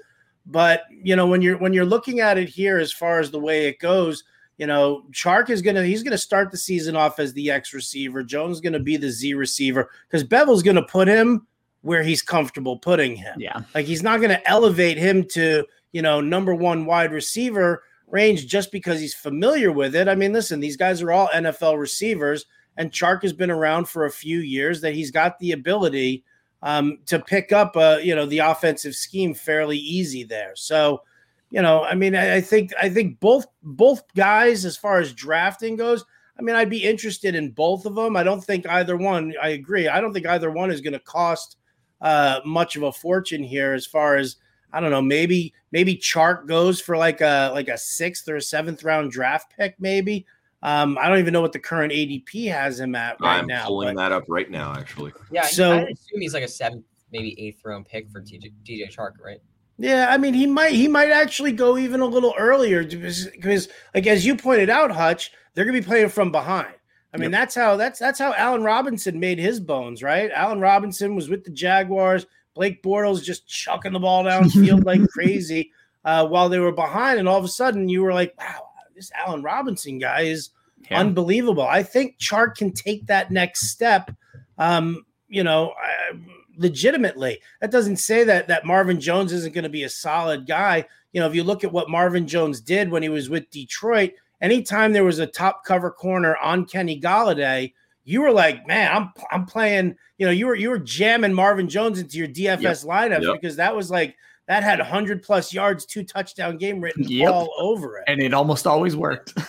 [0.46, 3.40] But you know, when you're when you're looking at it here, as far as the
[3.40, 4.22] way it goes,
[4.58, 8.22] you know, Chark is gonna he's gonna start the season off as the X receiver.
[8.22, 11.46] Jones is gonna be the Z receiver because Bevell's gonna put him
[11.80, 13.34] where he's comfortable putting him.
[13.40, 13.62] Yeah.
[13.74, 18.70] Like he's not gonna elevate him to you know number one wide receiver range just
[18.70, 20.08] because he's familiar with it.
[20.08, 24.04] I mean, listen, these guys are all NFL receivers, and Chark has been around for
[24.04, 24.80] a few years.
[24.80, 26.24] That he's got the ability
[26.62, 30.52] um, to pick up, uh, you know, the offensive scheme fairly easy there.
[30.54, 31.02] So,
[31.50, 35.12] you know, I mean, I, I think I think both both guys, as far as
[35.12, 36.04] drafting goes,
[36.38, 38.16] I mean, I'd be interested in both of them.
[38.16, 39.34] I don't think either one.
[39.40, 39.88] I agree.
[39.88, 41.56] I don't think either one is going to cost
[42.00, 43.74] uh, much of a fortune here.
[43.74, 44.36] As far as
[44.74, 48.42] I don't know, maybe maybe Chark goes for like a like a sixth or a
[48.42, 50.26] seventh round draft pick, maybe.
[50.62, 53.66] Um, I don't even know what the current ADP has him at right I'm now.
[53.66, 55.12] pulling but- that up right now, actually.
[55.30, 58.50] Yeah, So- so, I assume he's like a seventh, maybe eighth round pick for DJ,
[58.64, 59.38] DJ Chark, right?
[59.76, 63.68] Yeah, I mean he might he might actually go even a little earlier because, because
[63.94, 66.74] like as you pointed out, Hutch, they're gonna be playing from behind.
[67.12, 70.30] I mean, that's how that's that's how Allen Robinson made his bones, right?
[70.32, 72.26] Allen Robinson was with the Jaguars.
[72.54, 75.70] Blake Bortles just chucking the ball downfield like crazy
[76.04, 79.10] uh, while they were behind, and all of a sudden you were like, "Wow, this
[79.14, 80.50] Allen Robinson guy is
[80.90, 81.00] Yeah.
[81.00, 84.10] unbelievable." I think Chark can take that next step.
[84.58, 86.16] Um, you know, I,
[86.56, 87.40] legitimately.
[87.60, 90.84] That doesn't say that that Marvin Jones isn't going to be a solid guy.
[91.12, 94.12] You know, if you look at what Marvin Jones did when he was with Detroit,
[94.40, 97.72] anytime there was a top cover corner on Kenny Golladay,
[98.04, 99.96] you were like, man, I'm I'm playing.
[100.18, 103.40] You know, you were you were jamming Marvin Jones into your DFS lineups Yep.
[103.40, 107.32] because that was like that had 100 plus yards, two touchdown game written Yep.
[107.32, 108.04] all over it.
[108.08, 109.32] and it almost always worked.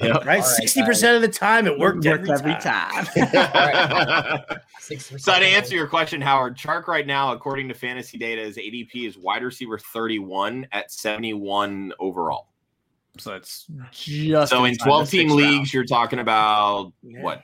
[0.00, 0.24] Yep.
[0.26, 3.04] Right, 60% of the time it worked, every, every time.
[3.04, 4.40] time.
[4.80, 8.56] Six so to answer your question, Howard, Chark right now, according to fantasy data, is
[8.56, 12.46] ADP is wide receiver 31 at 71 overall.
[13.18, 15.74] so it's just so in 12 team leagues, round.
[15.74, 17.20] you're talking about Yeah.
[17.22, 17.42] what?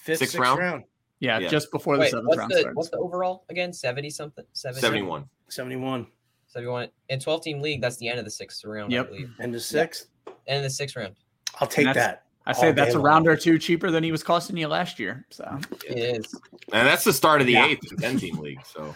[0.00, 0.58] Fifth, Sixth sixth round?
[0.58, 0.84] round,
[1.20, 1.48] Yeah, Yeah.
[1.48, 2.76] just before the Wait, seventh what's round the starts.
[2.76, 3.72] what's the overall again?
[3.72, 5.28] Seventy something, 70, 71.
[5.48, 6.06] 71.
[6.46, 6.88] 71.
[7.10, 9.08] In twelve team league, that's the end of the sixth round, I Yep.
[9.08, 9.30] believe.
[9.38, 10.06] And the sixth.
[10.46, 11.14] End of the sixth round.
[11.60, 12.24] I'll take that.
[12.46, 13.04] I say that's day a long.
[13.04, 15.26] round or two cheaper than he was costing you last year.
[15.30, 16.34] So It is.
[16.72, 17.66] And that's the start of the Yeah.
[17.66, 18.64] eighth and 10 team league.
[18.64, 18.94] So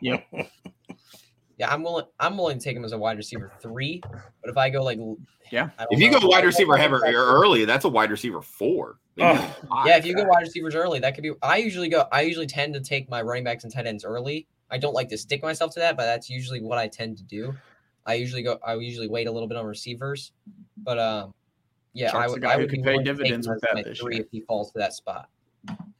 [0.00, 0.20] yeah.
[1.58, 2.04] Yeah, I'm willing.
[2.20, 4.02] I'm willing to take him as a wide receiver three.
[4.42, 4.98] But if I go like,
[5.50, 5.70] Yeah.
[5.78, 6.20] I don't if you know.
[6.20, 8.98] go wide receiver heavy or early, that's a wide receiver four.
[9.16, 9.38] Maybe
[9.70, 9.82] Oh.
[9.86, 11.32] Yeah, if you go wide receivers early, that could be.
[11.42, 12.06] I usually go.
[12.12, 14.46] I usually tend to take my running backs and tight ends early.
[14.70, 17.24] I don't like to stick myself to that, but that's usually what I tend to
[17.24, 17.54] do.
[18.04, 18.58] I usually go.
[18.66, 20.32] I usually wait a little bit on receivers,
[20.78, 21.34] but um,
[21.92, 22.44] yeah, Chark's I a would.
[22.44, 24.24] I would be pay willing to take dividends with that my this three year.
[24.24, 25.28] if he falls to that spot.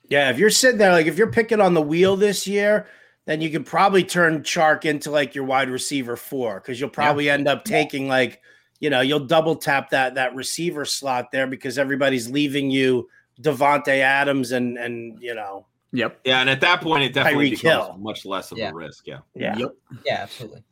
[0.08, 2.86] Yeah, if you're sitting there, like if you're picking on the wheel this year,
[3.24, 7.28] then you could probably turn Chark into like your wide receiver four because you'll probably
[7.28, 8.40] end up taking like,
[8.80, 13.08] you know, you'll double tap that that receiver slot there because everybody's leaving you
[13.40, 16.20] Davante Adams and and you know, Yep.
[16.24, 17.96] Yeah, and at that point, it definitely Tyreek becomes Hill.
[17.98, 18.70] much less of Yeah.
[18.70, 19.06] a risk.
[19.06, 19.18] Yeah.
[19.34, 19.56] yeah.
[19.56, 19.70] Yep.
[20.04, 20.62] Yeah, absolutely.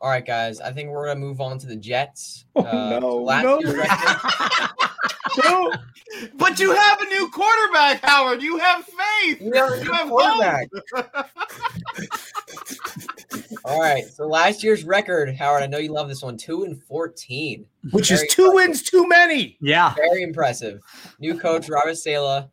[0.00, 0.60] All right, guys.
[0.60, 2.44] I think we're gonna move on to the Jets.
[2.56, 3.60] Oh, Uh, no, last no.
[3.60, 4.70] year's record-
[6.34, 8.42] But you have a new quarterback, Howard.
[8.42, 9.40] You have faith.
[9.40, 10.68] We have You have quarterback.
[13.56, 13.72] hope.
[13.72, 14.04] All right.
[14.06, 15.62] So last year's record, Howard.
[15.62, 16.36] I know you love this one.
[16.36, 17.66] Two and fourteen.
[17.90, 18.54] Which is two impressive.
[18.54, 19.56] wins too many.
[19.60, 19.94] Yeah.
[19.94, 20.80] Very impressive.
[21.18, 22.48] New coach Robert Saleh.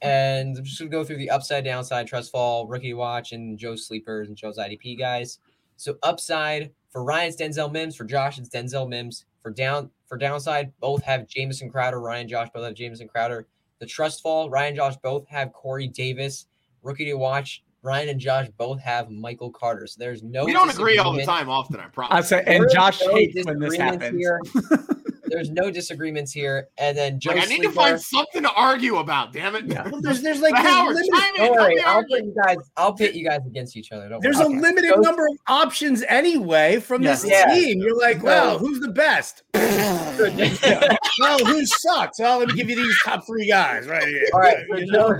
[0.00, 3.86] And I'm just gonna go through the upside, downside, trust fall, rookie watch, and Joe's
[3.86, 5.40] sleepers and Joe's IDP guys.
[5.76, 7.96] So upside for Ryan, it's Denzel Mims.
[7.96, 9.24] For Josh, it's Denzel Mims.
[9.42, 12.00] For down for downside, both have Jamison Crowder.
[12.00, 13.46] Ryan, Josh both have Jamison Crowder.
[13.78, 16.46] The trust fall, Ryan, Josh both have Corey Davis.
[16.82, 19.86] Rookie to watch, Ryan and Josh both have Michael Carter.
[19.86, 20.44] So there's no.
[20.44, 21.48] we don't agree all the time.
[21.48, 22.10] Often, I promise.
[22.10, 22.28] I promise.
[22.28, 24.16] say, and There is Josh no hates when this happens.
[24.18, 24.40] here.
[25.30, 26.68] there's no disagreements here.
[26.78, 29.32] And then Joe Like, I need to find something to argue about.
[29.32, 29.66] Damn it!
[29.66, 29.90] Yeah.
[30.00, 31.46] There's there's like But there's Howard, limited- in.
[31.46, 32.16] Don't worry, I'll argue.
[32.16, 32.56] put you guys.
[32.76, 34.08] I'll pit you guys against each other.
[34.08, 34.56] Don't there's worry.
[34.56, 37.52] a limited Joe- number of options anyway from this Yeah.
[37.54, 37.80] team.
[37.80, 39.42] You're like, So- well, who's the best?
[39.54, 42.18] well, who sucks?
[42.18, 44.24] Well, let me give you these top three guys right here.
[44.32, 45.16] All right, so Joe,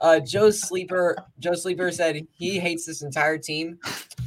[0.00, 1.16] uh, Joe Sleeper.
[1.38, 3.78] Joe Sleeper said he hates this entire team.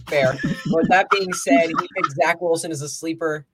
[0.08, 0.38] Fair.
[0.72, 3.46] But that being said, he picked Zach Wilson as a sleeper,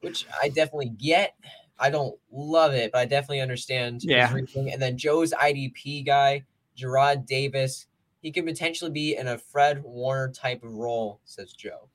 [0.00, 1.34] which I definitely get.
[1.78, 4.02] I don't love it, but I definitely understand.
[4.04, 4.32] Yeah.
[4.32, 4.72] reasoning.
[4.72, 6.44] And then Joe's IDP guy,
[6.76, 7.86] Jarrad Davis,
[8.20, 11.88] he could potentially be in a Fred Warner type of role, says Joe.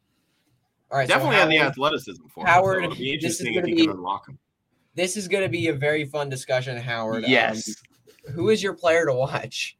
[0.92, 2.48] All right, so Definitely have the athleticism for him.
[2.48, 4.40] Howard, so it'll be this is interesting gonna if he be- can unlock him.
[4.96, 7.26] This is going to be a very fun discussion, Howard.
[7.26, 7.76] Um, Yes.
[8.34, 9.78] Who is your player to watch?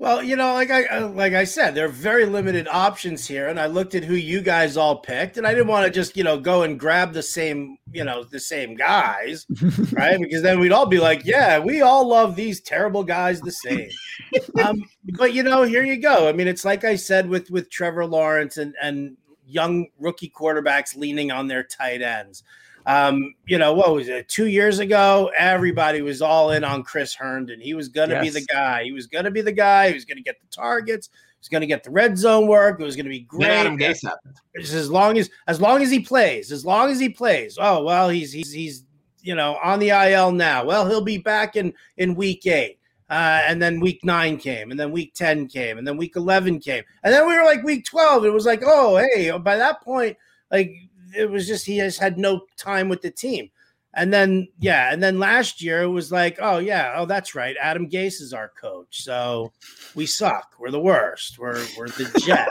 [0.00, 3.48] Well, you know, like I uh, like I said, there are very limited options here,
[3.48, 6.16] and I looked at who you guys all picked, and I didn't want to just
[6.16, 9.44] you know go and grab the same you know the same guys,
[9.92, 10.20] right?
[10.20, 13.88] Because then we'd all be like, yeah, we all love these terrible guys the same.
[14.64, 14.84] um,
[15.16, 16.28] but you know, here you go.
[16.28, 19.16] I mean, it's like I said with with Trevor Lawrence and and
[19.48, 22.44] young rookie quarterbacks leaning on their tight ends.
[22.88, 24.30] Um, you know, what was it?
[24.30, 27.60] Two years ago, everybody was all in on Chris Herndon.
[27.60, 28.82] He was going to be the guy.
[28.84, 29.88] He was going to be the guy.
[29.88, 31.10] He was going to get the targets.
[31.12, 32.80] He was going to get the red zone work.
[32.80, 33.50] It was going to be great.
[33.50, 34.36] Adam Gase happened.
[34.56, 37.58] Just as long as as long as he plays, as long as he plays.
[37.60, 38.84] Oh well, he's he's he's
[39.20, 40.64] you know on the IL now.
[40.64, 42.78] Well, he'll be back in in week eight.
[43.10, 46.60] Uh, and then week nine came, and then week 10 came, and then week 11
[46.60, 46.84] came.
[47.02, 48.26] And then we were like week 12.
[48.26, 50.14] It was like, oh, hey, by that point,
[50.50, 50.74] like
[51.16, 53.50] it was just he has had no time with the team.
[53.94, 57.56] And then, yeah, and then last year it was like, oh, yeah, oh, that's right.
[57.60, 59.02] Adam Gase is our coach.
[59.02, 59.52] So
[59.94, 60.52] we suck.
[60.58, 61.38] We're the worst.
[61.38, 62.48] We're, we're the jet.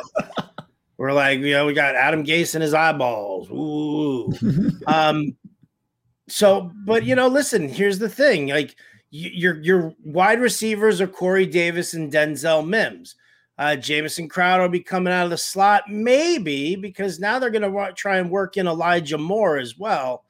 [0.97, 3.49] we're like, you know, we got Adam Gase in his eyeballs.
[3.51, 4.33] Ooh.
[4.87, 5.37] um,
[6.27, 8.75] so, but you know, listen, here's the thing like,
[9.09, 13.15] your your wide receivers are Corey Davis and Denzel Mims.
[13.57, 17.63] Uh, Jamison Crowder will be coming out of the slot, maybe because now they're going
[17.63, 20.23] to try and work in Elijah Moore as well.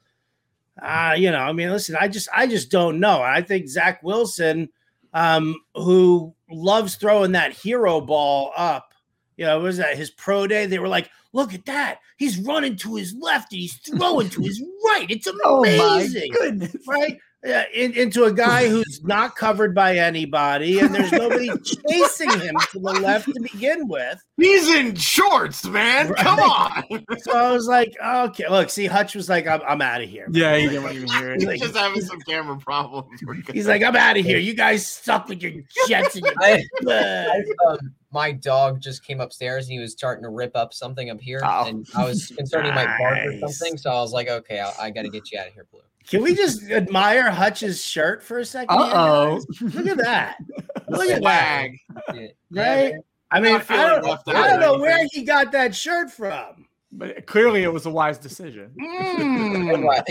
[0.80, 3.20] Uh, you know, I mean, listen, I just I just don't know.
[3.20, 4.68] I think Zach Wilson,
[5.12, 8.94] um, who loves throwing that hero ball up,
[9.36, 10.66] you know, was that his pro day?
[10.66, 11.98] They were like, look at that.
[12.16, 15.06] He's running to his left and he's throwing to his right.
[15.10, 16.76] It's Oh amazing goodness.
[16.86, 17.18] right?
[17.44, 21.48] Yeah, in, into a guy who's not covered by anybody, and there's nobody
[21.88, 24.18] chasing him to the left to begin with.
[24.36, 26.12] He's in shorts, man.
[26.14, 26.82] Come on.
[27.20, 30.26] So I was like, okay, look, see, Hutch was like, I'm, I'm out of here.
[30.32, 31.50] Yeah, he didn't even hear He's it.
[31.52, 33.20] He's just having some camera problems.
[33.52, 34.38] he's like, I'm out of here.
[34.38, 35.52] You guys suck with your
[35.86, 36.34] jets and your.
[36.40, 37.78] I, Uh, um,
[38.10, 41.40] my dog just came upstairs and he was starting to rip up something up here,
[41.44, 41.66] Oh.
[41.66, 43.76] and I was concerned he might bark or something.
[43.78, 45.80] So I was like, okay, I, I got to get you out of here, Blue.
[46.10, 48.76] Can we just admire Hutch's shirt for a second?
[48.76, 49.40] Uh-oh.
[49.60, 50.38] Look at that.
[50.88, 51.70] Look at that.
[51.74, 51.78] Swag.
[52.14, 52.26] Yeah.
[52.50, 52.94] Right?
[53.30, 56.66] I mean, Not I don't, I don't know where he got that shirt from.
[56.90, 58.70] But clearly it was a wise decision.
[58.80, 59.74] Mm.
[59.74, 60.08] And what?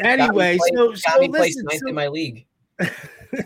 [0.00, 2.46] Anyway, Got me so, placed- so got me placed ninth so- in my league.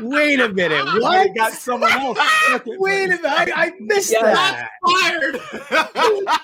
[0.00, 0.82] Wait a minute.
[0.86, 1.34] I What?
[1.36, 2.18] got someone else.
[2.66, 3.24] Wait a minute.
[3.24, 4.22] I, I missed Yeah.
[4.22, 4.68] that.
[4.84, 5.40] Fired.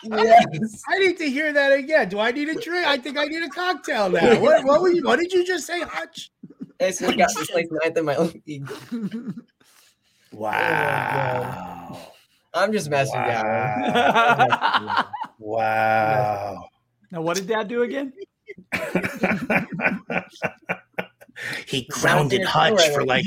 [0.05, 0.83] yes.
[0.89, 2.09] I need to hear that again.
[2.09, 2.87] Do I need a drink?
[2.87, 4.21] I think I need a cocktail now.
[4.41, 6.31] What, what, were you, what did you just say, Hutch?
[6.81, 8.71] I said got me placed ninth in my league.
[10.33, 11.89] Wow.
[11.93, 12.13] Oh
[12.55, 15.05] I'm just messing Wow.
[15.39, 16.69] Wow.
[17.11, 18.13] now, what did Dad do again?
[21.67, 23.25] He grounded Hutch for like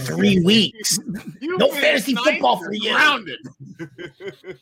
[0.00, 0.98] three weeks.
[1.40, 2.92] You No fantasy ninth football for you.
[2.92, 3.38] Grounded.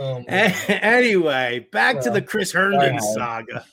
[0.00, 0.52] Um, A-
[0.84, 3.64] anyway, back to the Chris Herndon Sorry, saga.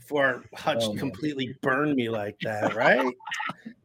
[0.00, 0.98] For Hutch Oh, man.
[0.98, 3.12] completely burned me like that, right?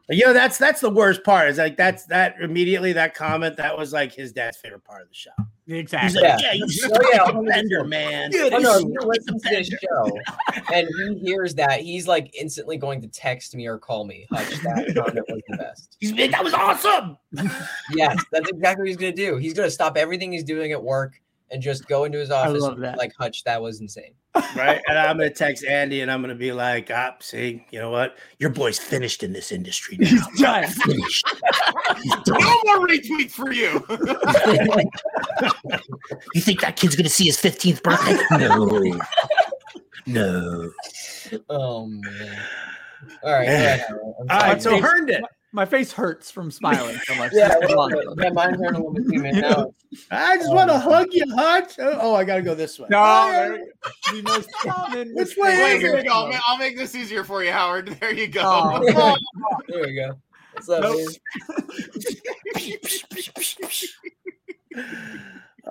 [0.09, 1.49] you know, that's that's the worst part.
[1.49, 5.09] Is like that's that immediately that comment that was like his dad's favorite part of
[5.09, 5.31] the show.
[5.69, 6.21] Exactly.
[6.21, 6.51] like, Yeah.
[6.51, 8.31] yeah, you Oh, suck yeah, defender, man.
[8.33, 10.19] Oh, You no, he listens to this show
[10.73, 14.25] and he hears that he's like instantly going to text me or call me.
[14.31, 15.97] Hutch, that comment was the best.
[15.99, 17.17] He's like, that was awesome.
[17.93, 19.35] Yes, that's exactly what he's gonna do.
[19.37, 21.19] He's gonna stop everything he's doing at work
[21.51, 22.97] and just go into his office love and that.
[22.97, 24.13] like Hutch, that was insane.
[24.55, 24.81] Right.
[24.87, 28.17] And I'm gonna text Andy and I'm gonna be like, ah, see, you know what?
[28.39, 30.07] Your boy's finished in this industry now.
[30.07, 30.67] He's done.
[30.67, 31.25] Finished.
[32.27, 33.83] No more retweets for you.
[36.33, 38.17] You think that kid's gonna see his 15th birthday?
[38.37, 38.99] No.
[40.05, 40.71] No.
[41.49, 42.39] Oh man.
[43.23, 43.45] All right.
[43.45, 44.01] go ahead, Howard.
[44.21, 45.23] I'm All right, so Herndon.
[45.53, 47.31] My face hurts from smiling so much.
[47.35, 49.35] Yeah, Just a go little yeah, mine hurt a little bit too, man.
[49.41, 49.71] Now,
[50.11, 51.73] I just want to um, hug you, Hutch.
[51.79, 52.87] Oh, oh, I got to go this way.
[52.89, 53.57] No, Oh,
[54.11, 56.11] the most common Which way Wait, is here we go.
[56.11, 57.87] I'll ma- I'll make this easier for you, Howard.
[57.99, 58.41] There you go.
[58.43, 59.15] Oh.
[59.69, 60.19] there we go.
[60.53, 61.07] What's up, Nope.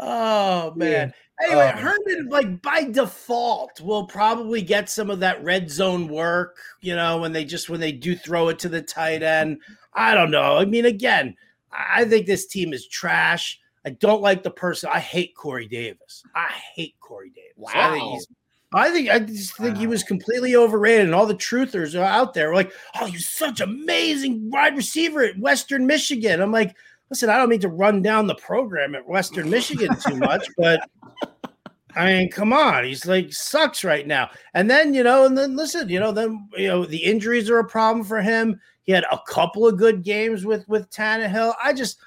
[0.01, 1.13] Oh man.
[1.43, 6.57] Anyway, Um, Herndon, like by default, will probably get some of that red zone work.
[6.81, 9.61] You know, when they just when they do throw it to the tight end.
[9.95, 10.57] I don't know.
[10.59, 11.35] I mean, again,
[11.73, 13.59] I think this team is trash.
[13.85, 14.91] I don't like the person.
[14.93, 16.23] I hate Corey Davis.
[16.35, 17.73] I hate Corey Davis.
[17.75, 18.13] I think Wow.
[18.15, 18.27] he's.
[18.73, 22.35] I think I just think he was completely overrated, and all the truthers are out
[22.35, 26.75] there like, "Oh, he's such amazing wide receiver at Western Michigan." I'm like,
[27.11, 30.89] listen, I don't mean to run down the program at Western Michigan too much, but
[31.97, 34.31] I mean, come on, he's like sucks right now.
[34.53, 37.59] And then you know, and then listen, you know, then you know the injuries are
[37.59, 38.61] a problem for him.
[38.83, 41.55] He had a couple of good games with with Tannehill.
[41.63, 41.99] I just,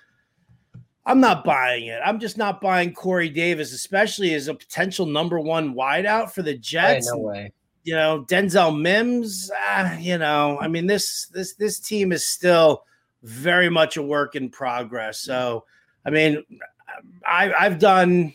[1.05, 1.99] I'm not buying it.
[2.05, 6.51] I'm just not buying Corey Davis, especially as a potential number one wideout for the
[6.51, 7.51] Hey, Jets no way.
[7.83, 9.49] you know Denzel Mims.
[9.55, 12.83] Ah, you know, I mean this this this team is still
[13.23, 15.19] very much a work in progress.
[15.19, 15.65] So,
[16.05, 16.43] I mean,
[17.25, 18.33] I I've done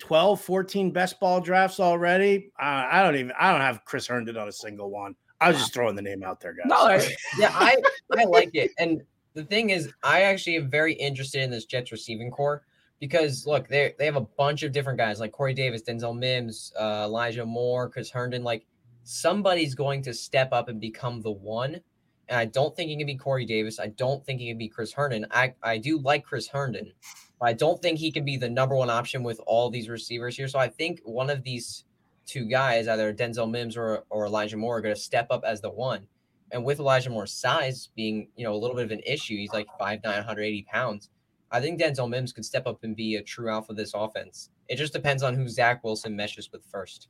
[0.00, 2.50] 12, 14 best ball drafts already.
[2.60, 5.14] Uh, I don't even I don't have Chris Herndon on a single one.
[5.40, 6.66] I was just throwing the name out there, guys.
[6.66, 7.76] No, I- Yeah, I
[8.16, 8.70] I like it.
[8.78, 9.02] And
[9.34, 12.64] the thing is, I actually am very interested in this Jets receiving corps
[13.00, 16.72] because look, they they have a bunch of different guys like Corey Davis, Denzel Mims,
[16.78, 18.42] uh, Elijah Moore, Chris Herndon.
[18.42, 18.66] Like
[19.04, 21.80] somebody's going to step up and become the one.
[22.28, 23.80] And I don't think he can be Corey Davis.
[23.80, 25.26] I don't think he can be Chris Herndon.
[25.30, 26.92] I, I do like Chris Herndon,
[27.40, 30.36] but I don't think he can be the number one option with all these receivers
[30.36, 30.48] here.
[30.48, 31.84] So I think one of these
[32.26, 35.60] two guys, either Denzel Mims or, or Elijah Moore, are going to step up as
[35.60, 36.06] the one.
[36.50, 39.52] And with Elijah Moore's size being, you know, a little bit of an issue, he's
[39.52, 41.10] like 5'9", 180 pounds.
[41.50, 44.50] I think Denzel Mims could step up and be a true alpha of this offense.
[44.68, 47.08] It just depends on who Zach Wilson meshes with first.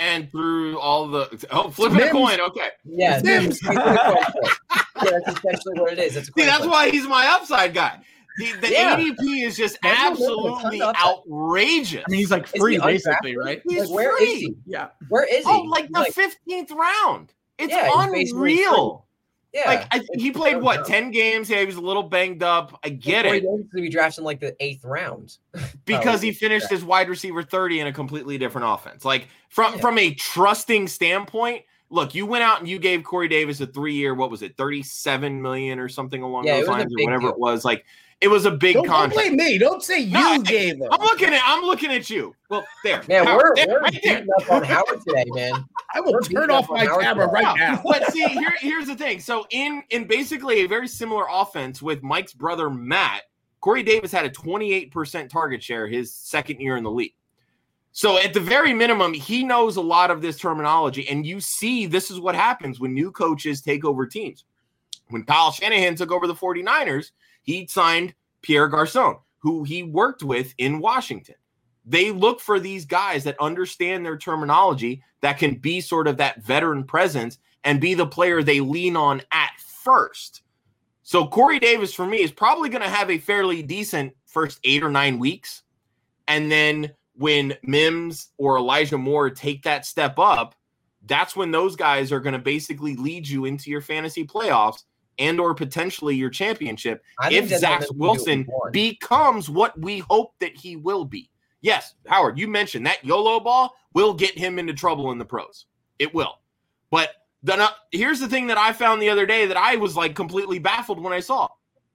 [0.00, 2.40] And through all the oh, flipping a coin.
[2.40, 3.60] Okay, Yeah, Mims.
[3.62, 3.82] Mims.
[3.84, 4.24] yeah,
[4.94, 6.16] that's essentially what it is.
[6.16, 6.70] It's a see, that's flip.
[6.70, 8.00] why he's my upside guy.
[8.38, 8.96] The, the Yeah.
[8.98, 12.04] ADP is just Denzel Mims has a ton absolutely outrageous.
[12.06, 12.84] I mean, he's like he free, undrafted?
[12.84, 13.62] basically, right?
[13.66, 14.26] He's Like, where free.
[14.26, 14.54] is he?
[14.66, 14.88] Yeah.
[15.08, 15.58] Where is oh, he?
[15.60, 17.32] Oh, like the Like, fifteenth round.
[17.58, 19.05] It's Yeah, he's unreal.
[19.56, 19.68] Yeah.
[19.70, 20.84] Like I, he played what dumb.
[20.84, 21.48] ten games?
[21.48, 22.78] Yeah, he was a little banged up.
[22.84, 25.38] I get Corey it Davis could be drafted in like the eighth round.
[25.86, 29.04] because he Oh, finished as wide receiver thirty in a completely different offense.
[29.04, 29.80] Like from Yeah.
[29.80, 33.94] from a trusting standpoint, look, you went out and you gave Corey Davis a three
[33.94, 34.14] year.
[34.14, 37.30] What was it, thirty seven million or something along Yeah, those lines, or whatever deal.
[37.30, 37.64] it was.
[37.64, 37.86] Like
[38.26, 39.14] it was a big don't, don't contract.
[39.14, 39.56] blame me.
[39.56, 40.88] Don't say you No, gave them.
[40.90, 42.34] I'm looking at I'm looking at you.
[42.50, 44.26] Well, there, Man, Howard, we're, there, we're right there.
[44.40, 45.64] up on Howard today, man.
[45.94, 47.34] I will we're turn off my Howard camera Stern.
[47.44, 47.82] right No, now.
[47.84, 49.20] But see, here, here's the thing.
[49.20, 53.22] So in in basically a very similar offense with Mike's brother Matt,
[53.60, 57.14] Corey Davis had a 28% target share his second year in the league.
[57.92, 61.08] So at the very minimum, he knows a lot of this terminology.
[61.08, 64.44] And you see, this is what happens when new coaches take over teams.
[65.10, 67.12] When Kyle Shanahan took over the 49ers,
[67.46, 71.36] he signed Pierre Garcon, who he worked with in Washington.
[71.84, 76.42] They look for these guys that understand their terminology that can be sort of that
[76.42, 80.42] veteran presence and be the player they lean on at first.
[81.04, 84.82] So Corey Davis for me is probably going to have a fairly decent first eight
[84.82, 85.62] or nine weeks.
[86.26, 90.56] And then when Mims or Elijah Moore take that step up,
[91.06, 94.82] that's when those guys are going to basically lead you into your fantasy playoffs
[95.18, 100.34] and or potentially your championship if Zach Mims will do Wilson becomes what we hope
[100.40, 101.30] that he will be.
[101.62, 105.66] Yes, Howard, you mentioned that YOLO ball will get him into trouble in the pros.
[105.98, 106.38] It will.
[106.90, 107.10] But
[107.42, 110.14] then uh, here's the thing that I found the other day that I was like
[110.14, 111.48] completely baffled when I saw.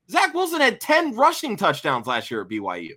[0.10, 2.94] Zach Wilson had 10 rushing touchdowns last year at BYU.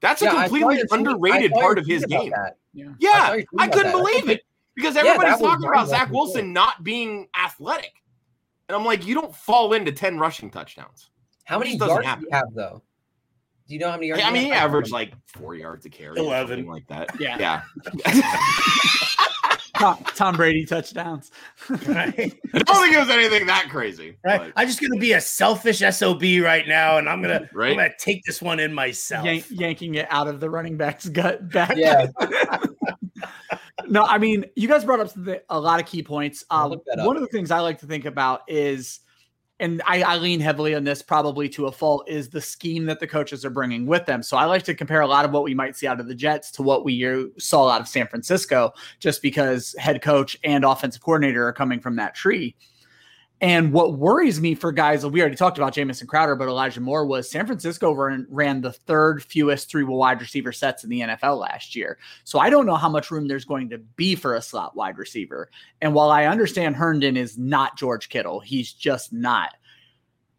[0.00, 2.30] That's a Yeah, I saw completely your tweet- underrated saw part of his game.
[2.30, 2.58] that.
[2.74, 2.90] Yeah.
[2.90, 3.96] I Yeah, your I couldn't that.
[3.98, 4.42] believe it
[4.76, 7.94] because everybody's that was talking about Zach Wilson not being athletic.
[8.68, 11.10] And I'm like, you don't fall into 10 rushing touchdowns.
[11.44, 12.24] How many doesn't yards happen.
[12.24, 12.82] do you have though?
[13.66, 14.22] Do you know how many yards?
[14.22, 14.64] I you mean, he have?
[14.70, 16.48] averaged like four yards a carry, or 11.
[16.58, 17.10] something like that.
[17.20, 17.38] Yeah.
[17.38, 17.62] yeah.
[19.76, 21.32] Tom, Tom Brady touchdowns.
[21.68, 21.78] right?
[22.54, 24.16] I don't think it was anything that crazy.
[24.24, 24.40] Right.
[24.40, 27.70] but- I'm just gonna be a selfish SOB right now, and I'm gonna Right.
[27.72, 29.24] I'm gonna take this one in myself.
[29.24, 31.76] Yank, yanking it out of the running back's gut back.
[31.76, 32.06] Yeah.
[33.94, 35.12] no, I mean, you guys brought up
[35.48, 36.44] a lot of key points.
[36.50, 37.06] Um, look that up.
[37.06, 38.98] one of the things I like to think about is,
[39.60, 42.98] and I, I lean heavily on this probably to a fault, is the scheme that
[42.98, 44.20] the coaches are bringing with them.
[44.20, 46.14] So I like to compare a lot of what we might see out of the
[46.14, 51.00] Jets to what we saw out of San Francisco, just because head coach and offensive
[51.00, 52.56] coordinator are coming from that tree.
[53.40, 57.04] And what worries me for guys, we already talked about Jamison Crowder, but Elijah Moore
[57.04, 61.40] was San Francisco ran, ran the third fewest three wide receiver sets in the NFL
[61.40, 61.98] last year.
[62.22, 64.98] So I don't know how much room there's going to be for a slot wide
[64.98, 65.50] receiver.
[65.82, 69.50] And while I understand Herndon is not George Kittle, he's just not.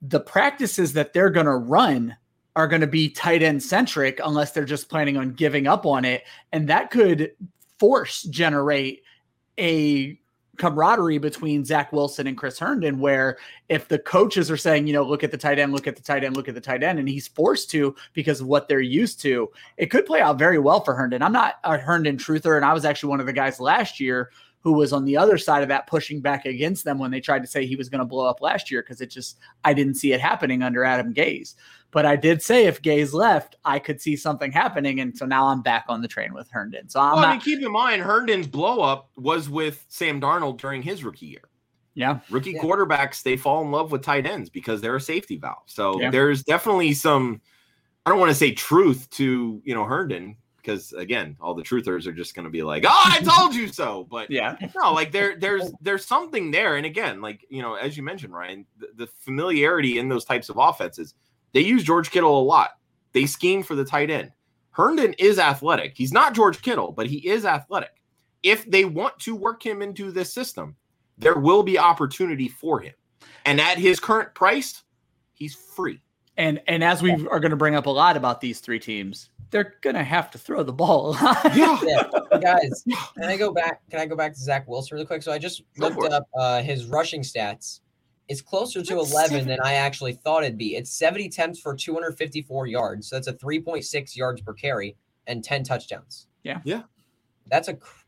[0.02, 2.16] The practices that they're going to run
[2.56, 6.06] are going to be tight end centric unless they're just planning on giving up on
[6.06, 6.24] it.
[6.54, 7.32] And that could
[7.78, 9.04] force generate
[9.60, 10.20] a
[10.58, 13.38] camaraderie between Zach Wilson and Chris Herndon, where
[13.70, 16.01] if the coaches are saying, you know, look at the tight end, look at the
[16.01, 18.80] tight end, look at the tight end, and he's forced to because of what they're
[18.80, 21.22] used to, it could play out very well for Herndon.
[21.22, 24.32] I'm not a Herndon truther, and I was actually one of the guys last year
[24.66, 27.43] who was on the other side of that pushing back against them when they tried
[27.43, 29.93] to say he was going to blow up last year because it just I didn't
[29.93, 31.53] see it happening under Adam Gase.
[31.91, 35.45] But I did say if Gase left, I could see something happening, and so now
[35.45, 36.89] I'm back on the train with Herndon.
[36.89, 40.20] So I'm well, not, I mean, keep in mind Herndon's blow up was with Sam
[40.20, 41.47] Darnold during his rookie year.
[41.93, 42.61] Yeah, rookie yeah.
[42.61, 45.61] quarterbacks they fall in love with tight ends because they're a safety valve.
[45.68, 46.09] So Yeah.
[46.09, 47.39] there's definitely some.
[48.03, 52.07] I don't want to say truth to you know Herndon because again, all the truthers
[52.07, 55.11] are just going to be like, "Oh, I told you so." But yeah, no, like
[55.11, 58.88] there, there's there's something there, and again, like you know, as you mentioned, Ryan, the,
[58.95, 61.13] the familiarity in those types of offenses,
[61.53, 62.72] they use George Kittle a lot.
[63.13, 64.32] They scheme for the tight end.
[64.72, 65.93] Herndon is athletic.
[65.95, 68.01] He's not George Kittle, but he is athletic.
[68.43, 70.76] If they want to work him into this system,
[71.18, 72.93] there will be opportunity for him,
[73.45, 74.84] and at his current price,
[75.34, 76.01] he's free.
[76.38, 79.30] and and as we are going to bring up a lot about these three teams,
[79.56, 81.56] they're going to have to throw the ball a lot.
[81.56, 82.84] Yeah, Yeah, guys,
[83.18, 83.82] can I go back?
[83.89, 85.24] Can I go back to Zach Wilson really quick?
[85.24, 87.80] So I just Go looked up uh, his rushing stats.
[88.28, 90.76] It's closer to That's 11 seven- than I actually thought it'd be.
[90.76, 93.08] It's 70 attempts for 254 yards.
[93.08, 94.97] So that's a 3.6 yards per carry
[95.28, 96.28] and 10 touchdowns.
[96.43, 96.60] Yeah.
[96.66, 96.82] Yeah.
[97.47, 98.03] That's a cr-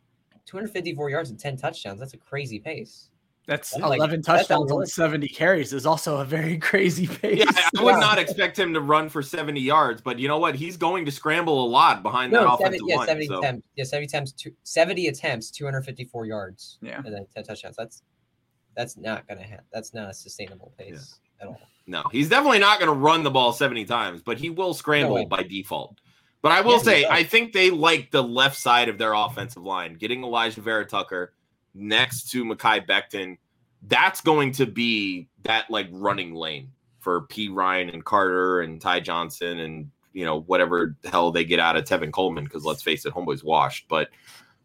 [0.47, 1.99] 254 yards and 10 touchdowns.
[1.99, 3.09] That's a crazy pace.
[3.47, 7.39] That's Like, 11 that's touchdowns on 70 carries is also a very crazy pace.
[7.39, 7.45] yeah.
[7.79, 7.99] I would Yeah.
[7.99, 10.53] not expect him to run for 70 yards, but you know what?
[10.55, 13.07] He's going to scramble a lot behind that No, offensive 70, yeah, line.
[13.07, 13.67] 70 so- attempts.
[13.77, 16.77] Yeah, 70 attempts, two, 70 attempts, 254 yards.
[16.81, 16.97] Yeah.
[17.03, 17.75] And then 10 touchdowns.
[17.77, 18.03] That's
[18.75, 19.65] that's not gonna happen.
[19.73, 21.59] That's not a sustainable pace at all.
[21.87, 25.15] No, he's definitely not going to run the ball 70 times, but he will scramble
[25.15, 25.25] way.
[25.25, 25.95] by default.
[26.41, 27.05] But I will Yeah, say.
[27.05, 31.33] I think they like the left side of their offensive line, getting Alijah Vera Tucker
[31.77, 33.37] next to Mekhi Becton.
[33.83, 39.59] That's going to be that like running lane for Perine and Carter and Ty Johnson
[39.59, 43.05] and you know whatever the hell they get out of Tevin Coleman because let's face
[43.05, 43.87] it, homeboy's washed.
[43.87, 44.09] But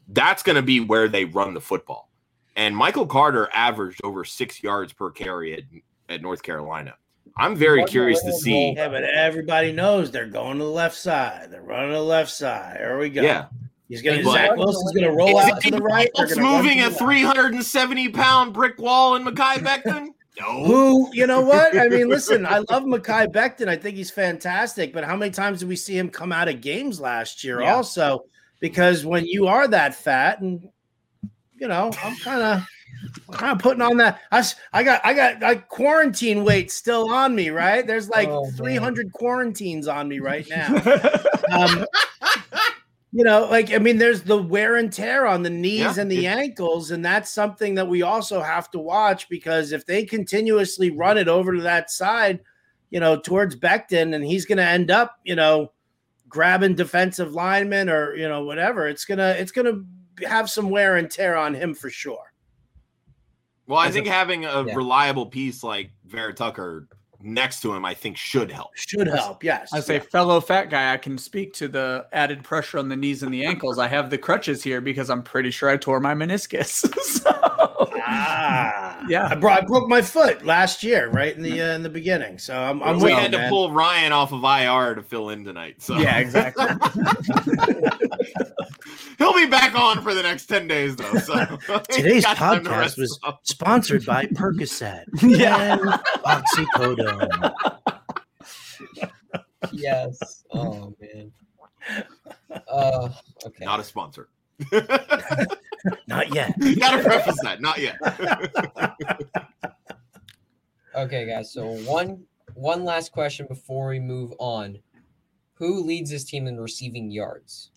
[0.09, 2.09] that's going to be where they run the football.
[2.57, 5.63] And Michael Carter averaged over six yards per carry at,
[6.09, 6.95] at North Carolina.
[7.37, 8.75] I'm very curious to see.
[8.77, 11.51] Yeah, but everybody knows they're going to the left side.
[11.51, 12.77] They're running to the left side.
[12.79, 13.23] There we go.
[13.23, 13.47] Yeah,
[13.93, 16.09] He's gonna But- Zach Wilson's gonna roll out to the right.
[16.15, 20.09] It's moving a 370 pound brick wall in Mekhi Becton.
[20.41, 21.77] No, Who, you know what?
[21.79, 23.69] I mean, listen, I love Mekhi Becton.
[23.69, 24.95] I think he's fantastic.
[24.95, 27.75] But how many times did we see him come out of games last year Yeah.
[27.75, 28.25] also?
[28.59, 30.67] Because when you are that fat and
[31.59, 32.67] you know, I'm kind of
[33.37, 34.21] kind of putting on that.
[34.33, 37.87] I, s- I got I got like quarantine weight still on me, right?
[37.87, 38.53] There's like Oh, man.
[38.55, 40.81] 300 quarantines on me right now.
[41.53, 41.85] Um,
[43.13, 46.11] you know, like I mean, there's the wear and tear on the knees Yeah, and
[46.11, 50.91] the ankles, and that's something that we also have to watch because if they continuously
[50.91, 52.41] run it over to that side,
[52.91, 55.73] you know, towards Becton, and he's going to end up, you know,
[56.29, 59.83] grabbing defensive linemen or you know whatever, it's gonna it's gonna
[60.27, 62.33] have some wear and tear on him for sure.
[63.67, 64.75] well, I As a- think having a yeah.
[64.75, 66.89] reliable piece like Vera Tucker
[67.25, 68.71] next to him, I think should help.
[68.77, 69.73] Should help, yes.
[69.73, 73.23] I say, fellow fat guy, I can speak to the added pressure on the knees
[73.23, 73.79] and the ankles.
[73.79, 76.87] I have the crutches here because I'm pretty sure I tore my meniscus.
[77.03, 77.31] so,
[78.05, 79.29] Ah, Yeah.
[79.31, 82.39] I, bro- I broke my foot last year, right in the uh, in the beginning.
[82.39, 85.31] So I'm, I'm we with had you, to pull Ryan off of IR to fill
[85.31, 86.67] in tonight, so yeah, exactly.
[89.19, 91.15] he'll be back on for the next 10 days though.
[91.15, 91.59] So
[91.91, 93.41] Today's Got time to podcast was up.
[93.45, 95.75] sponsored by Percocet Yeah.
[95.75, 95.81] and
[96.25, 97.12] oxycodone.
[99.71, 100.45] Yes.
[100.51, 101.33] Oh man.
[102.69, 103.09] Uh
[103.47, 103.65] okay.
[103.65, 104.29] not a sponsor.
[106.07, 106.55] Not yet.
[106.61, 107.97] you gotta preface that, not yet.
[110.95, 111.53] Okay, guys.
[111.53, 114.79] So one one last question before we move on.
[115.55, 117.71] Who leads this team in receiving yards?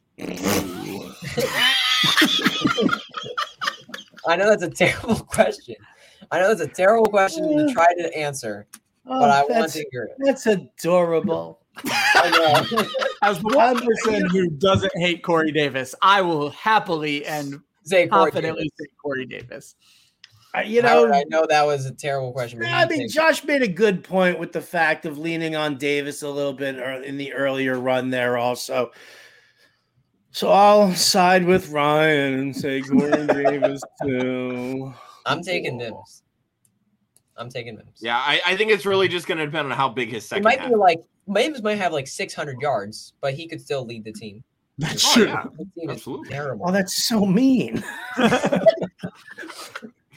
[4.28, 5.76] I know that's a terrible question.
[6.32, 8.68] I know that's a terrible question to try to answer,
[9.06, 10.12] but I Oh, want that's, to hear it.
[10.20, 11.62] that's adorable.
[11.86, 12.30] I
[12.72, 12.84] know.
[13.22, 18.32] As the one person who doesn't hate Corey Davis, I will happily and Say Corey
[18.32, 18.72] confidently Davis.
[18.80, 19.76] say Corey Davis.
[20.58, 22.60] Uh, you know, I know that was a terrible question.
[22.60, 26.22] But I mean, Josh made a good point with the fact of leaning on Davis
[26.24, 28.92] a little bit in the earlier run there, also.
[30.32, 34.94] So I'll side with Ryan and say Corey Davis too.
[35.26, 36.24] I'm taking Mims.
[37.38, 38.00] I'm taking Mims.
[38.02, 40.44] Yeah, I, I think it's really just going to depend on how big his second.
[40.44, 40.70] It might half.
[40.70, 44.44] be like Mims might have like 600 yards, but he could still lead the team.
[44.78, 45.26] That's Oh, true.
[45.28, 45.44] yeah.
[45.78, 46.30] Team Absolutely.
[46.30, 46.66] terrible.
[46.68, 47.84] Oh, that's so mean.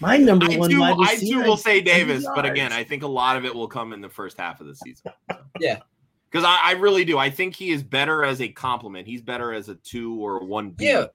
[0.01, 2.73] My number I one too, wide I too will say 10 Davis, but again.
[2.73, 5.13] I think a lot of it will come in the first half of the season.
[5.59, 5.79] Yeah.
[6.31, 7.19] Because I, I really do.
[7.19, 9.09] I think he is better as a complement.
[9.09, 10.85] He's better as a two or a one B.
[10.87, 11.07] Yeah.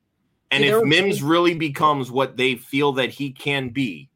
[0.51, 4.10] And Yeah, if Mims teams- really becomes what they feel that he can be,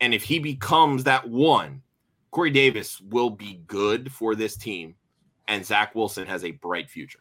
[0.00, 1.82] and if he becomes that one,
[2.30, 4.94] Corey Davis will be good for this team,
[5.48, 7.20] and Zach Wilson has a bright future.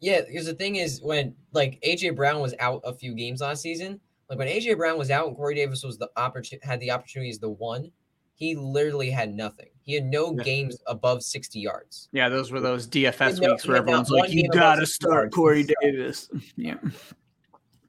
[0.00, 3.60] Yeah, because the thing is, when like AJ Brown was out a few games last
[3.62, 6.90] season, like when AJ Brown was out and Corey Davis was the opportunity had the
[6.90, 7.92] opportunity as the one,
[8.34, 9.68] he literally had nothing.
[9.82, 10.42] He had no Yeah.
[10.42, 12.08] games above 60 yards.
[12.12, 15.66] Yeah, those were those DFS You know- weeks where everyone's like, "You gotta start Corey.
[15.82, 16.78] Davis." Yeah,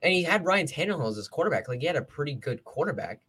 [0.03, 1.67] And he had Ryan Tannehill as his quarterback.
[1.69, 3.21] Like he had a pretty good quarterback.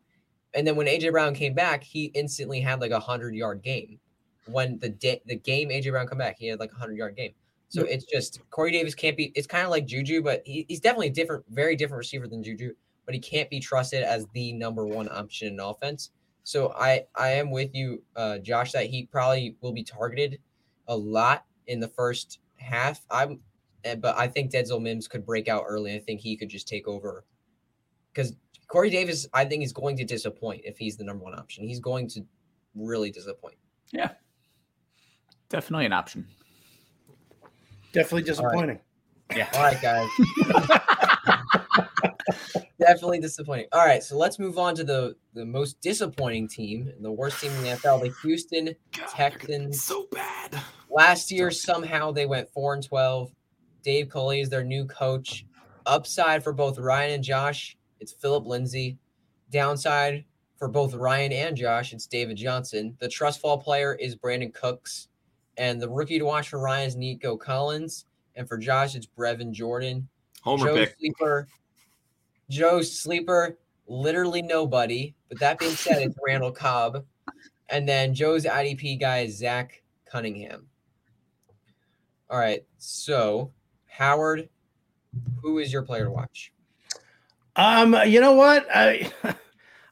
[0.55, 3.99] And then when AJ Brown came back, he instantly had like a hundred yard game.
[4.47, 7.17] When the day the game AJ Brown come back, he had like a hundred yard
[7.17, 7.33] game.
[7.73, 9.33] So it's just Corey Davis can't be.
[9.35, 12.43] It's kind of like Juju, but he, he's definitely a different, very different receiver than
[12.43, 12.75] Juju.
[13.07, 16.11] But he can't be trusted as the number one option in offense.
[16.45, 20.39] So I I am with you, uh, Josh, that he probably will be targeted
[20.87, 23.01] a lot in the first half.
[23.11, 23.41] I'm,
[23.85, 25.95] eh, but I think Denzel Mims could break out early.
[25.95, 27.25] I think he could just take over
[28.13, 28.35] because
[28.73, 31.63] Corey Davis, I think, is going to disappoint if he's the number one option.
[31.63, 32.25] He's going to
[32.75, 33.57] really disappoint.
[33.93, 34.13] Yeah.
[35.51, 36.27] Definitely an option.
[37.93, 38.81] Definitely disappointing.
[39.37, 39.51] Yeah.
[39.53, 40.09] All right, guys.
[42.81, 43.67] Definitely disappointing.
[43.73, 47.53] All right, so let's move on to the the most disappointing team, the worst team
[47.53, 49.85] in the NFL, the Houston God, Texans.
[49.85, 50.59] so bad.
[50.89, 53.35] Last year, somehow they went four and twelve.
[53.83, 55.45] Dave Culley is their new coach.
[55.85, 58.99] Upside for both Ryan and Josh, it's Philip Lindsay.
[59.51, 60.25] Downside
[60.57, 62.97] for both Ryan and Josh, it's David Johnson.
[62.99, 65.09] The trust fall player is Brandin Cooks,
[65.57, 69.53] and the rookie to watch for Ryan is Nico Collins, and for Josh, it's Brevin
[69.53, 70.09] Jordan.
[70.43, 70.97] Homer Joe pick.
[70.99, 71.49] Sleeper,
[72.51, 75.15] Joe Sleeper, literally nobody.
[75.29, 77.05] But that being said, it's Randall Cobb,
[77.69, 80.67] and then Joe's IDP guy is Zach Cunningham.
[82.29, 83.53] All right, so
[83.87, 84.49] Howard,
[85.41, 86.53] who is your player to watch?
[87.57, 88.67] Um, you know what?
[88.75, 89.11] I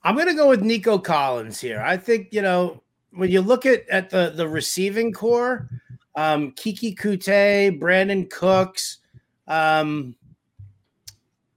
[0.05, 1.81] I'm gonna go with Nico Collins here.
[1.81, 2.83] I think you know
[3.13, 5.69] when you look at at the the receiving corps,
[6.17, 8.99] um, Keke Coutee, Brandin Cooks,
[9.47, 10.15] um,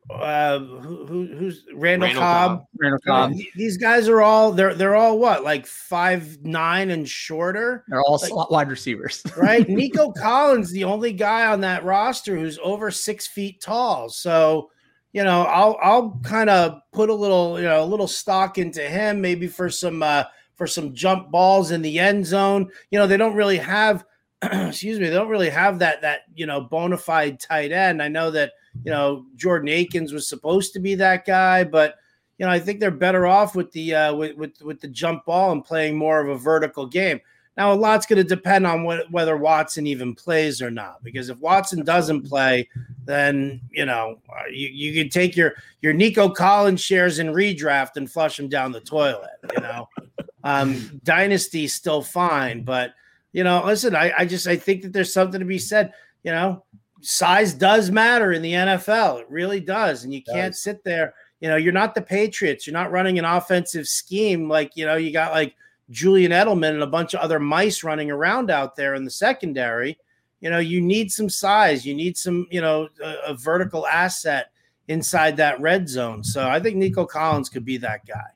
[0.09, 2.51] uh, who, who who's Randall, Randall Cobb.
[2.51, 2.67] Cobb.
[2.77, 3.33] Randall Cobb.
[3.55, 7.85] These guys are all they're they're all what like five nine and shorter.
[7.87, 9.23] They're all like- slot wide receivers.
[9.37, 9.67] right?
[9.67, 14.09] Nico Collins, the only guy on that roster who's over six feet tall.
[14.09, 14.69] So,
[15.13, 18.81] you know, I'll I'll kind of put a little, you know, a little stock into
[18.81, 22.69] him, maybe for some uh for some jump balls in the end zone.
[22.91, 24.03] You know, they don't really have
[24.41, 28.01] excuse me, they don't really have that that you know bona fide tight end.
[28.01, 28.53] I know that
[28.83, 31.95] you know Jordan Akins was supposed to be that guy, but
[32.37, 35.25] you know, I think they're better off with the uh, with, with with the jump
[35.25, 37.21] ball and playing more of a vertical game.
[37.55, 41.03] Now, a lot's going to depend on what, whether Watson even plays or not.
[41.03, 42.67] Because if Watson doesn't play,
[43.05, 47.97] then you know uh, you, you can take your your Nico Collins shares in redraft
[47.97, 49.29] and flush them down the toilet.
[49.55, 49.89] You know,
[50.43, 52.93] um, Dynasty's still fine, but
[53.33, 55.93] you know, listen, I, I just I think that there's something to be said.
[56.23, 56.63] You know,
[57.01, 59.21] size does matter in the NFL.
[59.21, 61.13] It really does, and you can't sit there.
[61.41, 62.65] You know, you're not the Patriots.
[62.65, 65.55] You're not running an offensive scheme like you know you got like
[65.93, 69.97] Julian Edelman and a bunch of other mice running around out there in the secondary.
[70.41, 71.85] You know, you need some size.
[71.85, 74.51] You need some, you know, a, a vertical asset
[74.87, 76.23] inside that red zone.
[76.23, 78.27] So I think Nico Collins could be that guy.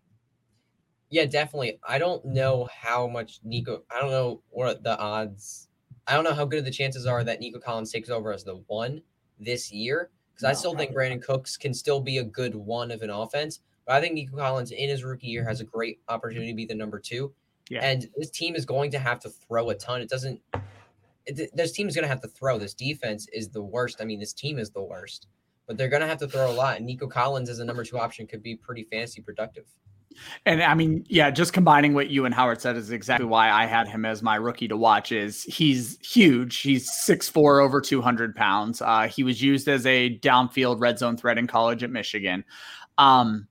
[1.09, 1.79] Yeah, definitely.
[1.87, 3.83] I don't know how much Nico.
[3.89, 5.67] I don't know what the odds.
[6.05, 8.61] I don't know how good the chances are that Nico Collins takes over as the
[8.67, 9.01] one
[9.39, 10.09] this year.
[10.33, 13.09] Because I No, still think Brandin Cooks can still be a good one of an
[13.09, 13.61] offense.
[13.85, 16.65] But I think Nico Collins in his rookie year has a great opportunity to be
[16.65, 17.33] the number two.
[17.69, 17.81] Yeah.
[17.81, 20.01] And this team is going to have to throw a ton.
[20.01, 20.41] It doesn't.
[21.25, 22.57] It, this team is going to have to throw.
[22.57, 23.97] This defense is the worst.
[23.99, 25.27] I mean, this team is the worst.
[25.65, 26.77] But they're going to have to throw a lot.
[26.77, 29.65] And Nico Collins as a number two option could be pretty fantasy productive.
[30.45, 33.65] And I mean, yeah, just combining what you and Howard said is exactly why I
[33.65, 35.11] had him as my rookie to watch.
[35.11, 36.57] Is he's huge.
[36.59, 38.81] He's six four, over two hundred pounds.
[38.81, 42.43] Uh, he was used as a downfield red zone threat in college at Michigan.
[42.97, 43.47] Um,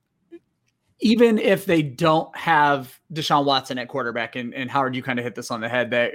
[0.99, 5.25] even if they don't have Deshaun Watson at quarterback, and, and Howard, you kind of
[5.25, 6.13] hit this on the head that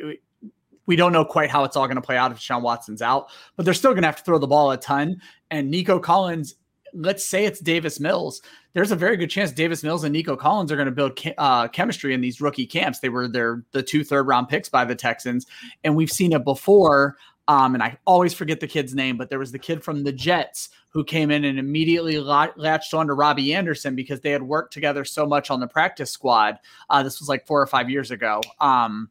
[0.87, 3.29] we don't know quite how it's all going to play out if Deshaun Watson's out,
[3.57, 5.21] but they're still going to have to throw the ball a ton.
[5.51, 6.57] And Nico Collins,
[6.93, 8.43] let's say it's Davis Mills.
[8.73, 11.69] There's a very good chance Davis Mills and Nico Collins are going to build uh,
[11.69, 12.99] chemistry in these rookie camps.
[12.99, 15.47] They were their the two third round picks by the Texans,
[15.85, 17.17] and we've seen it before.
[17.49, 20.13] Um, and I always forget the kid's name, but there was the kid from the
[20.13, 24.73] Jets who came in and immediately latched on to Robbie Anderson because they had worked
[24.73, 26.59] together so much on the practice squad.
[26.91, 28.43] Uh, this was like four or five years ago.
[28.61, 29.11] Um,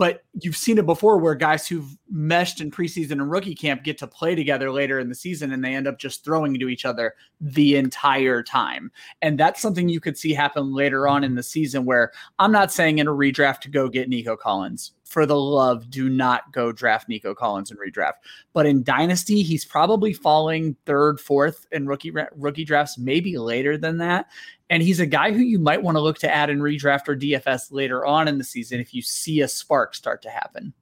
[0.00, 3.98] but you've seen it before where guys who've meshed in preseason and rookie camp get
[3.98, 6.86] to play together later in the season and they end up just throwing to each
[6.86, 8.90] other the entire time.
[9.20, 12.72] And that's something you could see happen later on in the season where I'm not
[12.72, 14.92] saying in a redraft to go get Nico Collins.
[15.10, 18.14] For the love, do not go draft Nico Collins and redraft.
[18.52, 23.98] But in Dynasty, he's probably falling third, fourth in rookie rookie drafts, maybe later than
[23.98, 24.30] that.
[24.70, 27.16] And he's a guy who you might want to look to add in redraft or
[27.16, 30.72] DFS later on in the season if you see a spark start to happen.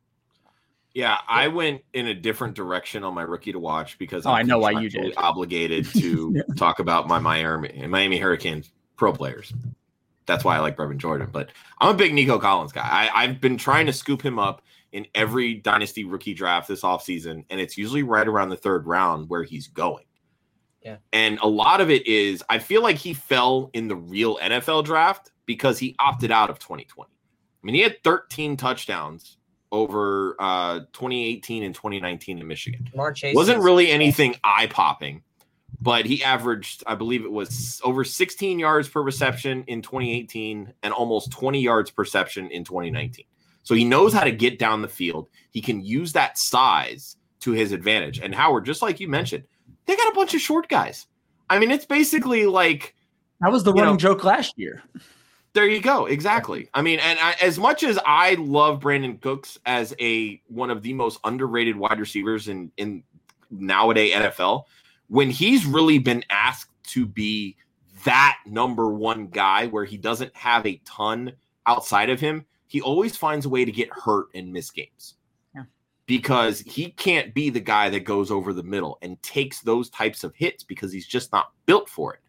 [0.92, 4.42] Yeah, I went in a different direction on my rookie to watch because oh, i
[4.42, 5.14] know why you did.
[5.16, 6.42] Obligated to yeah.
[6.56, 9.54] talk about my Miami Miami Hurricanes pro players.
[10.28, 11.30] That's why I like Brevin Jordan.
[11.32, 11.50] But
[11.80, 12.86] I'm a big Nico Collins guy.
[12.86, 14.62] I, I've been trying to scoop him up
[14.92, 19.28] in every dynasty rookie draft this offseason, and it's usually right around the third round
[19.28, 20.04] where he's going.
[20.82, 20.98] Yeah.
[21.12, 24.84] And a lot of it is I feel like he fell in the real NFL
[24.84, 27.10] draft because he opted out of 2020.
[27.10, 29.38] I mean, he had 13 touchdowns
[29.72, 32.88] over uh, 2018 and 2019 in Michigan.
[32.94, 35.22] March Wasn't really anything eye popping,
[35.80, 40.92] but he averaged, I believe it was over 16 yards per reception in 2018 and
[40.92, 43.24] almost 20 yards per reception in 2019.
[43.62, 45.28] So he knows how to get down the field.
[45.50, 48.18] He can use that size to his advantage.
[48.18, 49.44] And Howard, just like you mentioned,
[49.86, 51.06] they got a bunch of short guys.
[51.50, 52.94] I mean, it's basically like
[53.40, 54.82] that was the running know, joke last year.
[55.54, 56.06] There you go.
[56.06, 56.68] Exactly.
[56.74, 60.82] I mean, and I, as much as I love Brandin Cooks as a one of
[60.82, 63.02] the most underrated wide receivers in in
[63.50, 64.64] nowadays NFL,
[65.08, 67.56] when he's really been asked to be
[68.04, 71.32] that number one guy where he doesn't have a ton
[71.66, 75.14] outside of him, he always finds a way to get hurt and miss games
[76.08, 80.24] because he can't be the guy that goes over the middle and takes those types
[80.24, 82.20] of hits because he's just not built for it.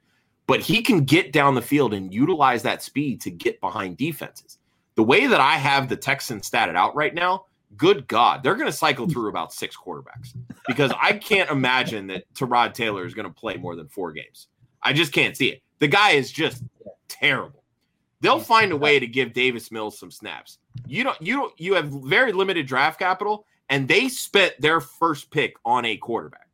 [0.47, 4.57] But he can get down the field and utilize that speed to get behind defenses.
[4.95, 7.45] The way that I have the Texans statted out right now,
[7.77, 10.35] good God, they're going to cycle through about six quarterbacks
[10.67, 14.47] because I can't imagine that Tyrod Taylor is going to play more than four games.
[14.81, 15.61] I just can't see it.
[15.79, 16.63] The guy is just
[17.07, 17.63] terrible.
[18.21, 20.57] They'll find a way to give Davis Mills some snaps.
[20.87, 25.31] You don't you don't you have very limited draft capital and they spent their first
[25.31, 26.47] pick on a quarterback.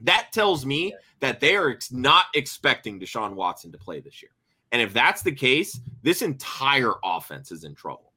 [0.00, 4.32] That tells me that they are not expecting Deshaun Watson to play this year.
[4.72, 8.09] And if that's the case, this entire offense is in trouble.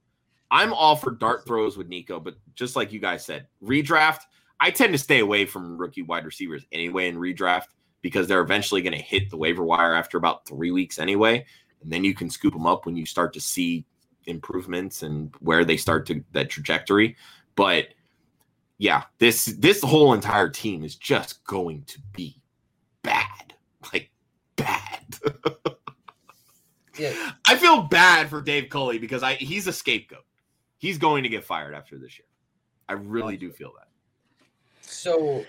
[0.54, 4.20] I'm all for dart throws with Nico, but just like you guys said, redraft,
[4.60, 7.70] I tend to stay away from rookie wide receivers anyway in redraft
[8.04, 11.44] because they're eventually going to hit the waiver wire after about three weeks anyway.
[11.82, 13.84] And then you can scoop them up when you start to see
[14.28, 17.16] improvements and where they start to that trajectory.
[17.56, 17.88] But
[18.78, 22.40] yeah, this this whole entire team is just going to be
[23.02, 23.56] bad,
[23.92, 24.12] like
[24.56, 25.18] bad.
[27.00, 27.32] yeah.
[27.48, 30.26] I feel bad for Dave Culley because I he's a scapegoat.
[30.84, 32.26] He's going to get fired after this year.
[32.90, 33.88] I really do feel that.
[34.82, 35.46] So,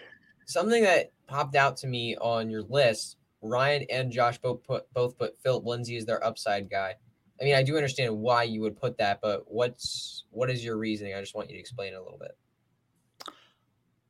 [0.46, 5.18] something that popped out to me on your list, Ryan and Josh both put both
[5.18, 6.94] put Philip Lindsay as their upside guy.
[7.40, 10.76] I mean, I do understand why you would put that, but what's what is your
[10.76, 11.14] reasoning?
[11.14, 13.34] I just want you to explain it a little bit.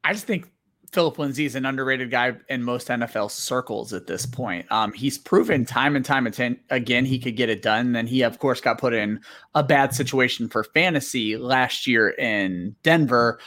[0.04, 0.52] I just think
[0.94, 4.70] Philip Lindsay is an underrated guy in most NFL circles at this point.
[4.70, 6.28] Um, he's proven time and time
[6.70, 7.92] again he could get it done.
[7.92, 9.20] Then he, of course, got put in
[9.56, 13.40] a bad situation for fantasy last year in Denver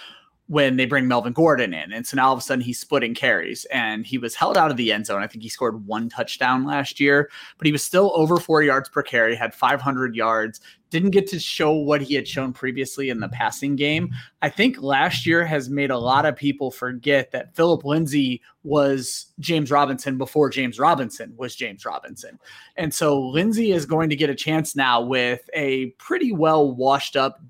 [0.48, 1.92] when they bring Melvin Gordon in.
[1.92, 4.72] And so now all of a sudden he's splitting carries and he was held out
[4.72, 5.22] of the end zone.
[5.22, 8.88] I think he scored one touchdown last year, but he was still over four yards
[8.88, 13.20] per carry, had 500 yards, didn't get to show what he had shown previously in
[13.20, 14.10] the passing game.
[14.42, 19.28] I think last year has made a lot of people forget that Philip Lindsay was
[19.40, 22.40] James Robinson before James Robinson was James Robinson.
[22.78, 27.18] And so Lindsay is going to get a chance now with a pretty well washed
[27.18, 27.42] up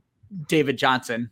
[0.48, 1.30] David Johnson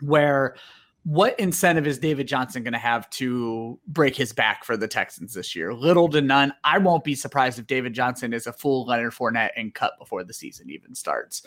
[0.00, 0.56] where
[1.04, 5.34] what incentive is David Johnson going to have to break his back for the Texans
[5.34, 5.74] this year?
[5.74, 6.52] Little to none.
[6.64, 10.24] I won't be surprised if David Johnson is a full Leonard Fournette and cut before
[10.24, 11.42] the season even starts.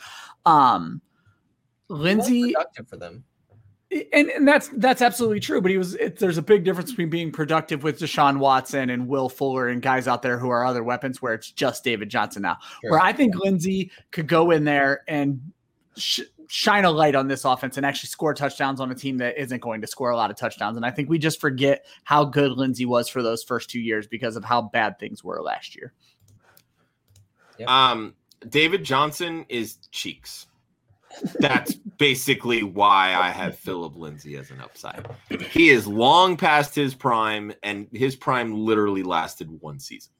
[0.46, 1.02] Um,
[1.90, 3.24] Lindsay productive for them.
[4.14, 5.60] and, and that's that's absolutely true.
[5.60, 9.08] But he was it, there's a big difference between being productive with Deshaun Watson and
[9.08, 12.44] Will Fuller and guys out there who are other weapons where it's just David Johnson
[12.44, 12.58] now.
[12.82, 12.92] Sure.
[12.92, 15.42] Where I think Lindsay could go in there and
[15.96, 19.38] sh- shine a light on this offense and actually score touchdowns on a team that
[19.38, 20.78] isn't going to score a lot of touchdowns.
[20.78, 24.08] And I think we just forget how good Lindsay was for those first two years
[24.08, 25.94] because of how bad things were last year.
[27.60, 27.70] Yep.
[27.70, 28.16] Um,
[28.50, 30.48] David Johnson is cheeks.
[31.40, 35.08] That's basically why I have Philip Lindsay as an upside.
[35.52, 40.12] He is long past his prime, and his prime literally lasted one season.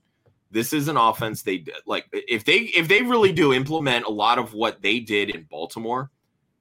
[0.50, 4.40] This is an offense they like if they if they really do implement a lot
[4.40, 6.10] of what they did in Baltimore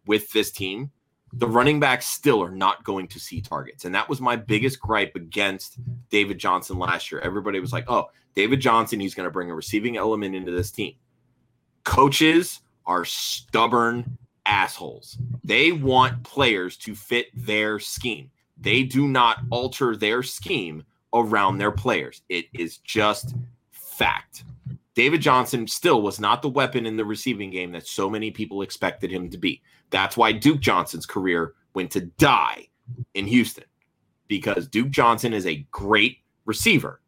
[0.06, 0.90] with this team,
[1.32, 3.84] the running backs still are not going to see targets.
[3.84, 5.78] And that was my biggest gripe against
[6.10, 7.20] David Johnson last year.
[7.20, 10.70] Everybody was like, "Oh, David Johnson, he's going to bring a receiving element into this
[10.70, 10.94] team."
[11.84, 15.18] Coaches are stubborn assholes.
[15.44, 18.30] They want players to fit their scheme.
[18.58, 22.22] They do not alter their scheme around their players.
[22.28, 23.34] It is just
[23.70, 24.44] fact.
[24.96, 28.62] David Johnson still was not the weapon in the receiving game that so many people
[28.62, 29.62] expected him to be.
[29.90, 32.68] That's why Duke Johnson's career went to die
[33.12, 33.64] in Houston
[34.26, 37.02] because Duke Johnson is a great receiver.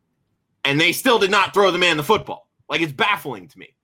[0.67, 2.49] And they still did not throw the man the football.
[2.69, 3.75] Like it's baffling to me.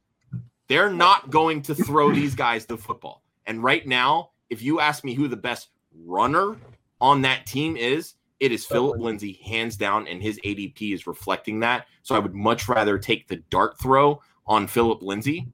[0.69, 3.23] They're not going to throw these guys the football.
[3.47, 5.71] And right now, if you ask me who the best
[6.05, 6.57] runner
[7.01, 11.61] on that team is, it is Philip Lindsay, hands down, and his ADP is reflecting
[11.61, 11.87] that.
[12.03, 15.47] So I would much rather take the dart throw on Philip Lindsay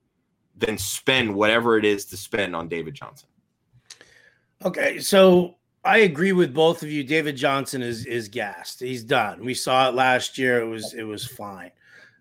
[0.56, 3.28] than spend whatever it is to spend on David Johnson.
[4.64, 7.02] Okay, so I agree with both of you.
[7.04, 8.80] David Johnson is is gassed.
[8.80, 9.44] He's done.
[9.44, 10.60] We saw it last year.
[10.60, 11.70] It was it was fine.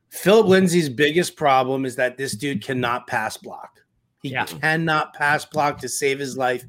[0.09, 3.81] Philip Lindsay's biggest problem is that this dude cannot pass block.
[4.21, 4.45] He yeah.
[4.45, 6.65] cannot pass block to save his life.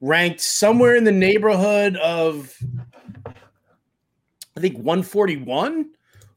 [0.00, 2.56] Ranked somewhere in the neighborhood of,
[4.58, 5.90] I think 141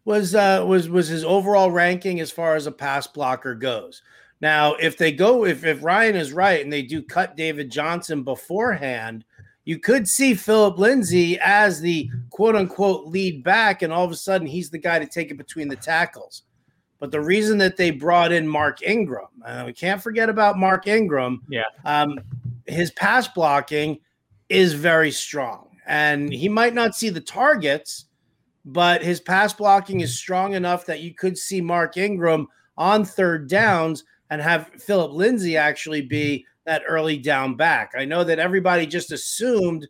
[0.06, 4.04] was uh, was was his overall ranking as far as a pass blocker goes.
[4.42, 8.22] Now, if they go, if if Ryan is right and they do cut David Johnson
[8.24, 9.26] beforehand,
[9.66, 14.16] you could see Philip Lindsay as the quote unquote lead back, and all of a
[14.16, 16.44] sudden he's the guy to take it between the tackles.
[17.00, 20.86] But the reason that they brought in Mark Ingram, uh, we can't forget about Mark
[20.86, 21.42] Ingram.
[21.50, 21.64] Yeah.
[21.84, 22.20] Um,
[22.68, 24.00] his pass blocking
[24.50, 28.06] is very strong, and he might not see the targets,
[28.66, 32.48] but his pass blocking is strong enough that you could see Mark Ingram
[32.78, 37.92] on third downs and have Philip Lindsay actually be that early down back.
[37.98, 39.88] I know that everybody just assumed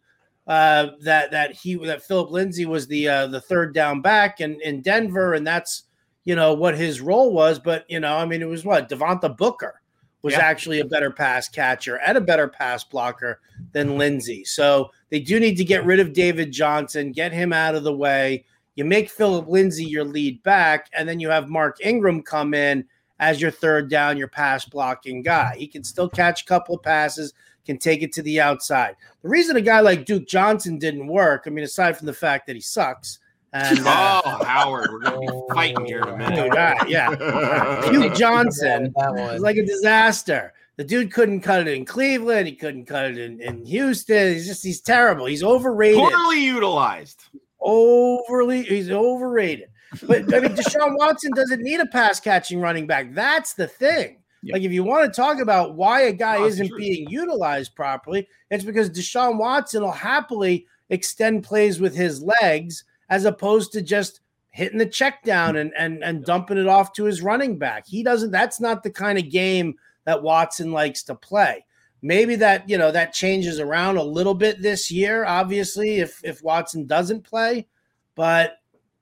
[0.47, 4.59] uh, that that he that Philip Lindsay was the uh, the third down back in,
[4.61, 5.84] in Denver, and that's
[6.24, 7.59] you know, what his role was.
[7.59, 9.82] But, you know, I mean, it was what Devontae Booker
[10.22, 10.41] was yeah.
[10.41, 13.39] actually a better pass catcher and a better pass blocker
[13.72, 14.43] than Lindsay.
[14.45, 17.95] So they do need to get rid of David Johnson, get him out of the
[17.95, 18.45] way.
[18.76, 22.86] You make Philip Lindsay your lead back, and then you have Mark Ingram come in
[23.19, 25.55] as your third down, your pass blocking guy.
[25.57, 27.34] He can still catch a couple of passes,
[27.65, 28.95] can take it to the outside.
[29.22, 32.47] The reason a guy like Duke Johnson didn't work, I mean, aside from the fact
[32.47, 33.19] that he sucks,
[33.53, 36.36] and, uh, oh, Howard, we're gonna be fighting here in a minute.
[36.36, 40.53] Dude, uh, yeah, Duke Johnson was like a disaster.
[40.78, 42.47] The dude couldn't cut it in Cleveland.
[42.47, 44.34] He couldn't cut it in, in Houston.
[44.34, 45.26] He's just he's terrible.
[45.26, 45.99] He's overrated.
[45.99, 47.26] Poorly utilized.
[47.62, 49.70] Overly, he's overrated.
[50.03, 53.14] But I mean, Deshaun Watson doesn't need a pass catching running back.
[53.14, 54.18] That's the thing.
[54.43, 54.53] Yep.
[54.53, 58.64] Like, if you want to talk about why a guy isn't being utilized properly, it's
[58.64, 64.78] because Deshaun Watson will happily extend plays with his legs as opposed to just hitting
[64.80, 67.86] the check down and and and dumping it off to his running back.
[67.86, 71.64] He doesn't that's not the kind of game that Watson likes to play.
[72.01, 76.43] Maybe that, you know, that changes around a little bit this year, obviously, if if
[76.43, 77.67] Watson doesn't play.
[78.15, 78.57] But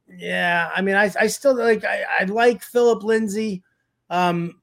[0.10, 3.64] yeah, I mean, I, I still like I, I like Philip Lindsay,
[4.10, 4.62] um,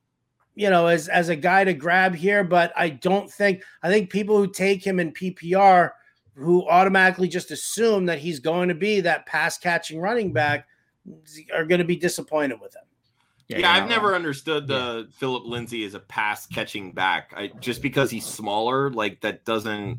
[0.54, 4.10] you know, as as a guy to grab here, but I don't think I think
[4.10, 5.90] people who take him in PPR
[6.34, 10.66] who automatically just assume that he's going to be that pass catching running back
[11.54, 12.82] are going to be disappointed with him.
[13.48, 14.16] Yeah, yeah I've never wrong.
[14.16, 15.14] understood the yeah.
[15.18, 17.32] Philip Lindsay as a pass catching back.
[17.36, 19.98] I just because he's smaller, like that doesn't.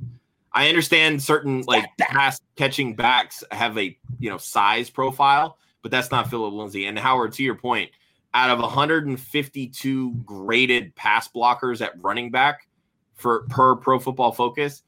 [0.52, 6.12] I understand certain like pass catching backs have a you know size profile, but that's
[6.12, 6.86] not Philip Lindsay.
[6.86, 7.92] And Howard, to your point,
[8.34, 12.68] out of 152 graded pass blockers at running back
[13.16, 14.84] for per Pro Football Focus,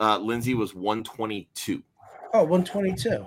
[0.00, 1.82] uh, Lindsay was 122.
[2.34, 3.26] Oh, 122.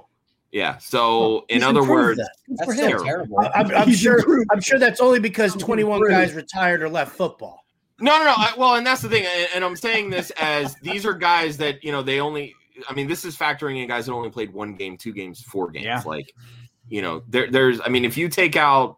[0.52, 0.78] Yeah.
[0.78, 2.32] So, in other words, that.
[2.50, 3.06] that's terrible.
[3.06, 3.40] terrible.
[3.54, 4.20] I'm, I'm sure.
[4.52, 7.66] I'm sure that's only because 21 guys retired or left football.
[8.00, 8.34] No, no, no.
[8.36, 11.58] I, well, and that's the thing, and, and I'm saying this as these are guys
[11.58, 12.54] that you know they only.
[12.90, 15.70] I mean, this is factoring in guys that only played one game, two games, four
[15.70, 15.86] games.
[15.86, 16.02] Yeah.
[16.04, 16.34] Like,
[16.90, 17.80] you know, there, there's.
[17.80, 18.98] I mean, if you take out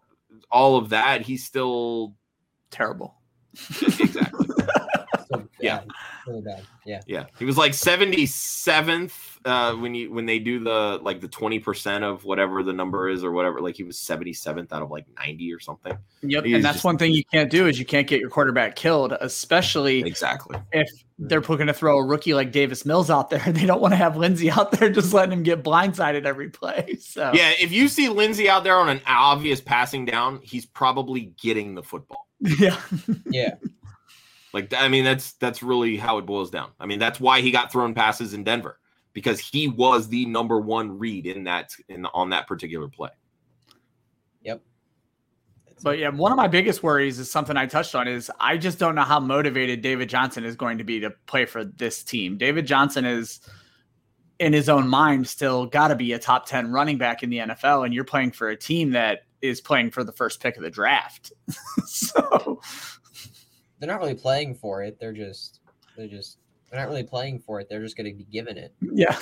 [0.49, 2.16] all of that, he's still
[2.74, 3.16] Terrible.
[3.82, 4.47] exactly.
[5.30, 5.84] So Yeah.
[6.26, 6.64] Bad, really bad.
[6.86, 7.00] Yeah.
[7.08, 11.28] Yeah, he was like seventy seventh uh, when you when they do the like the
[11.28, 13.60] twenty percent of whatever the number is or whatever.
[13.62, 15.98] Like he was seventy seventh out of like ninety or something.
[16.22, 16.46] Yep.
[16.46, 18.76] He's And that's just- one thing you can't do is you can't get your quarterback
[18.76, 20.58] killed, especially Exactly.
[20.72, 23.40] if they're going to throw a rookie like Davis Mills out there.
[23.54, 26.98] They don't want to have Lindsay out there just letting him get blindsided every play.
[27.00, 31.32] So Yeah, if you see Lindsay out there on an obvious passing down, he's probably
[31.42, 32.28] getting the football.
[32.60, 32.80] yeah.
[33.30, 33.56] Yeah.
[34.54, 36.70] Like I mean, that's that's really how it boils down.
[36.80, 38.80] I mean, that's why he got thrown passes in Denver
[39.14, 43.10] because he was the number one read in that in on that particular play.
[44.43, 44.62] Yep.
[45.82, 48.78] But yeah, one of my biggest worries is something I touched on is I just
[48.78, 52.38] don't know how motivated David Johnson is going to be to play for this team.
[52.38, 53.39] David Johnson is
[54.39, 57.38] in his own mind still got to be a top 10 running back in the
[57.38, 60.64] NFL and you're playing for a team that is playing for the first pick of
[60.64, 61.34] the draft.
[61.86, 62.62] so
[63.84, 64.98] They're not really playing for it.
[64.98, 65.60] They're just
[65.98, 66.38] they're just
[66.72, 67.68] they're not really playing for it.
[67.68, 68.74] They're just gonna be given it.
[68.82, 69.20] yeah.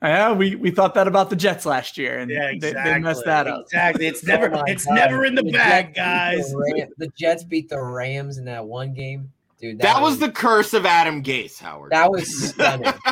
[0.00, 2.92] Yeah, we, we thought that about the Jets last year, and Yeah, they, exactly.
[2.92, 3.62] they messed that up.
[3.62, 4.06] Exactly.
[4.06, 4.94] It's oh never Oh it's God.
[4.94, 6.50] never in the bag, Jets guys.
[6.52, 9.80] The, Ram- the Jets beat the Rams in that one game, dude.
[9.80, 11.90] That, was the curse of Adam Gase, Howard.
[11.90, 12.92] that was stunning.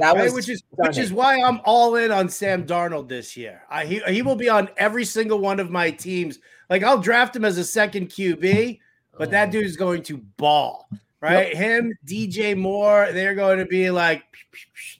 [0.00, 3.36] That Right, was which is which is why I'm all in on Sam Darnold this
[3.36, 3.62] year.
[3.68, 6.38] I, he he will be on every single one of my teams.
[6.70, 8.78] Like I'll draft him as a second QB,
[9.18, 9.52] but that Oh.
[9.52, 10.88] dude is going to ball.
[11.20, 11.54] Right?
[11.56, 14.22] Him, DJ Moore, they're going to be like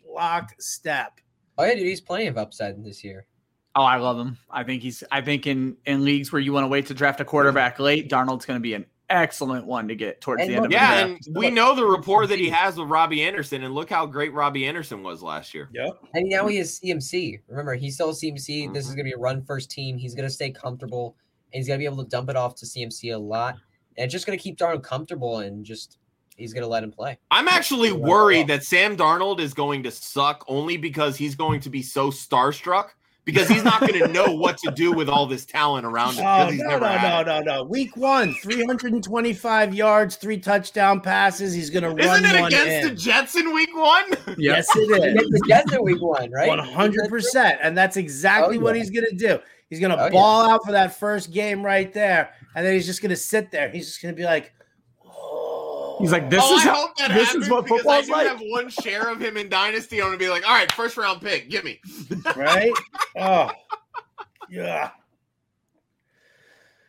[0.08, 1.20] locked step.
[1.56, 3.26] Oh yeah, dude, he's plenty of upside this year.
[3.74, 4.36] Oh, I love him.
[4.50, 5.04] I think he's.
[5.12, 8.10] I think in in leagues where you want to wait to draft a quarterback late,
[8.10, 10.80] Darnold's going to be an excellent one to get towards And the end of look-
[10.80, 13.88] the yeah, and we know the rapport that he has with Robbie Anderson, and look
[13.88, 15.68] how great Robbie Anderson was last year.
[15.72, 15.92] Yep.
[16.14, 17.40] And now he has CMC.
[17.48, 18.66] Remember, he's still CMC.
[18.72, 18.96] This is Mhm.
[18.96, 19.96] gonna be a run first team.
[19.96, 21.16] He's gonna stay comfortable,
[21.52, 23.54] and he's gonna be able to dump it off to CMC a lot.
[23.98, 25.98] And it's just gonna keep Darnold comfortable, and just
[26.36, 27.18] he's gonna let him play.
[27.30, 31.68] I'm actually worried that Sam Darnold is going to suck only because he's going to
[31.70, 32.90] be so starstruck
[33.24, 36.24] because he's not going to know what to do with all this talent around him.
[36.26, 37.64] Oh he's no, never no, no, no, no.
[37.64, 41.52] Week one, 325 yards, three touchdown passes.
[41.52, 42.94] He's gonna run Isn't it one against the.
[42.94, 44.04] Jets in week one?
[44.38, 45.12] Yes, it is.
[45.12, 46.48] Against the Jets in week one, right?
[46.48, 49.38] One hundred percent, and that's exactly Oh, what he's gonna do.
[49.68, 50.10] He's gonna Oh, yeah.
[50.10, 53.70] ball out for that first game right there, and then he's just gonna sit there.
[53.70, 54.52] He's just gonna be like,
[56.00, 58.06] He's like, this oh, is I how, hope that this is what because I football's
[58.06, 58.26] do like.
[58.28, 60.00] have one share of him in Dynasty.
[60.00, 61.80] I'm going to be like, all right, first round pick, give me.
[62.36, 62.70] right?
[63.16, 63.50] oh,
[64.48, 64.90] yeah.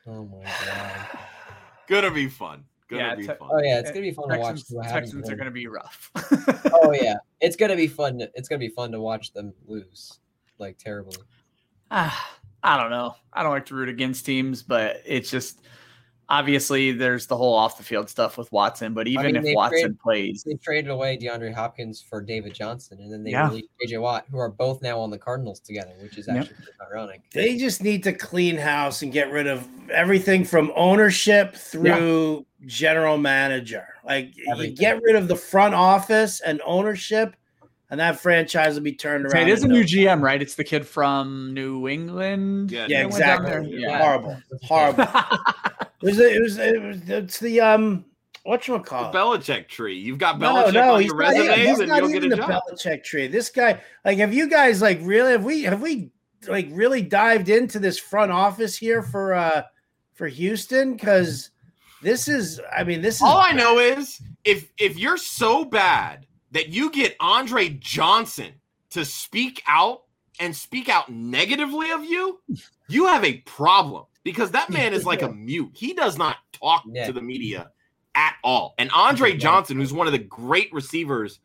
[0.06, 1.08] Oh my god.
[1.88, 2.64] Gonna be fun.
[2.88, 3.50] Gonna Yeah, be te- fun.
[3.52, 4.48] Oh yeah, it's gonna be fun to watch.
[4.58, 6.12] Texans, what happens Texans to are going to be rough.
[6.72, 8.20] Oh yeah, it's gonna be fun.
[8.20, 10.20] to- It's gonna be fun to watch them lose,
[10.60, 11.18] like terribly.
[11.90, 13.16] Ah, I don't know.
[13.34, 15.62] I don't like to root against teams, but it's just
[16.28, 18.94] obviously there's the whole off the field stuff with Watson.
[18.94, 23.00] But even mean, if Watson trade- plays, They traded away DeAndre Hopkins for David Johnson,
[23.02, 23.48] and then they Yeah.
[23.48, 26.72] released JJ Watt, who are both now on the Cardinals together, which is actually pretty
[26.92, 27.22] ironic.
[27.34, 33.18] They just need to clean house and get rid of everything from ownership through general
[33.18, 33.88] manager.
[34.06, 34.76] Like you Everything.
[34.76, 37.36] get rid of the front office and ownership,
[37.90, 39.32] and that franchise will be turned around.
[39.32, 40.42] Say, it is a new no- GM, right?
[40.42, 42.72] It's the kid from New England.
[42.72, 43.80] Yeah, Yeah, They went down exactly.
[43.82, 43.98] Yeah.
[44.00, 45.06] Horrible, horrible.
[46.02, 48.06] It was, it was, it was, it's the um,
[48.44, 49.98] what you The call Belichick tree.
[50.00, 52.10] You've got No, Belichick no, on he's your not, even- resumes, he's and not you'll
[52.16, 52.62] even get a the job.
[52.72, 53.28] Belichick tree.
[53.28, 56.12] This guy, like, have you guys like really have we have we
[56.48, 59.64] like really dived into this front office here for uh
[60.14, 60.94] for Houston?
[60.94, 61.50] Because
[62.02, 66.26] this is, I mean, this is All I know is if if you're so bad
[66.52, 68.54] that you get Andre Johnson
[68.92, 70.04] to speak out
[70.40, 72.40] and speak out negatively of you,
[72.88, 75.72] you have a problem because that man is like a mute.
[75.74, 77.06] He does not talk Yeah.
[77.08, 77.72] to the media
[78.16, 78.74] at all.
[78.80, 81.40] And Andre Johnson, who's one of the great receivers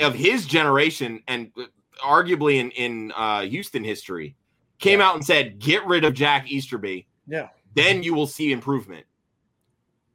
[0.00, 1.64] of his generation and uh,
[2.02, 4.34] arguably in in uh, Houston history,
[4.78, 7.48] came out and said, "Get rid of Jack Easterby." Yeah.
[7.74, 9.06] Then you will see improvement.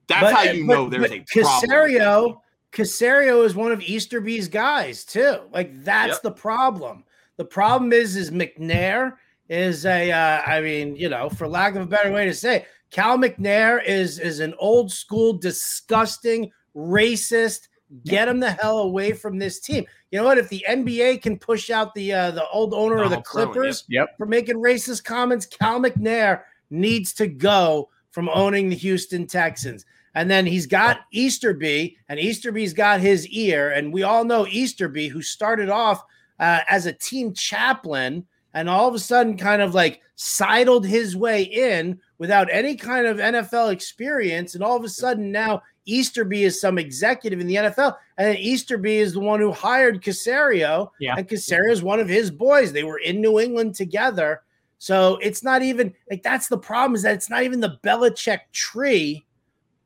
[0.08, 2.40] That's But- how you but- know there's a problem.
[2.76, 3.43] Caserio.
[3.45, 5.38] Is one of Easterby's guys too.
[5.51, 6.21] Like that's Yep.
[6.23, 7.03] the problem.
[7.38, 9.13] The problem is, is McNair
[9.49, 10.11] is a.
[10.11, 13.17] Uh, I mean, you know, for lack of a better way to say, it, Cal
[13.17, 17.67] McNair is is an old school, disgusting, racist.
[18.03, 19.86] Get him the hell away from this team.
[20.11, 20.38] You know what?
[20.39, 23.84] If the NBA can push out the uh, the old owner of the Donald Clippers
[23.89, 24.17] Yep.
[24.17, 29.86] for making racist comments, Cal McNair needs to go from owning the Houston Texans.
[30.16, 33.72] And then he's got Easterby, and Easterby's got his ear.
[33.72, 36.01] And we all know Easterby, who started off
[36.39, 41.16] uh, as a team chaplain and all of a sudden kind of like sidled his
[41.16, 44.55] way in without any kind of NFL experience.
[44.55, 47.97] And all of a sudden now Easterby is some executive in the NFL.
[48.18, 50.89] And then Easterby is the one who hired Caserio.
[51.01, 51.16] Yeah.
[51.18, 52.72] And Caserio is one of his boys.
[52.72, 54.41] They were in New England together.
[54.78, 58.39] So it's not even like that's the problem is that it's not even the Belichick
[58.53, 59.24] tree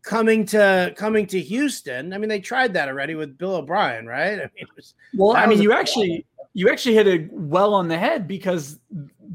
[0.09, 2.13] coming to coming to Houston.
[2.13, 4.33] I mean, they tried that already with Bill O'Brien, right?
[4.39, 5.81] I mean, it was, Well, I mean, you problem.
[5.85, 8.79] actually you actually hit it well on the head because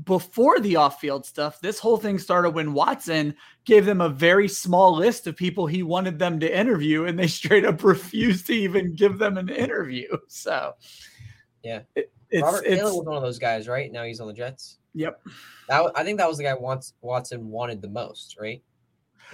[0.05, 4.93] before the off-field stuff, this whole thing started when Watson gave them a very small
[4.97, 8.97] list of people he wanted them to interview, and they straight up refused to even
[8.97, 10.09] give them an interview.
[10.29, 10.73] So,
[11.63, 11.83] Yeah.
[11.95, 13.93] it, it's Robert it's Taylor was one of those guys, right?
[13.93, 14.79] Now he's on the Jets.
[14.93, 15.21] yep.
[15.69, 16.55] That I think that was the guy
[17.01, 18.61] Watson wanted the most, right?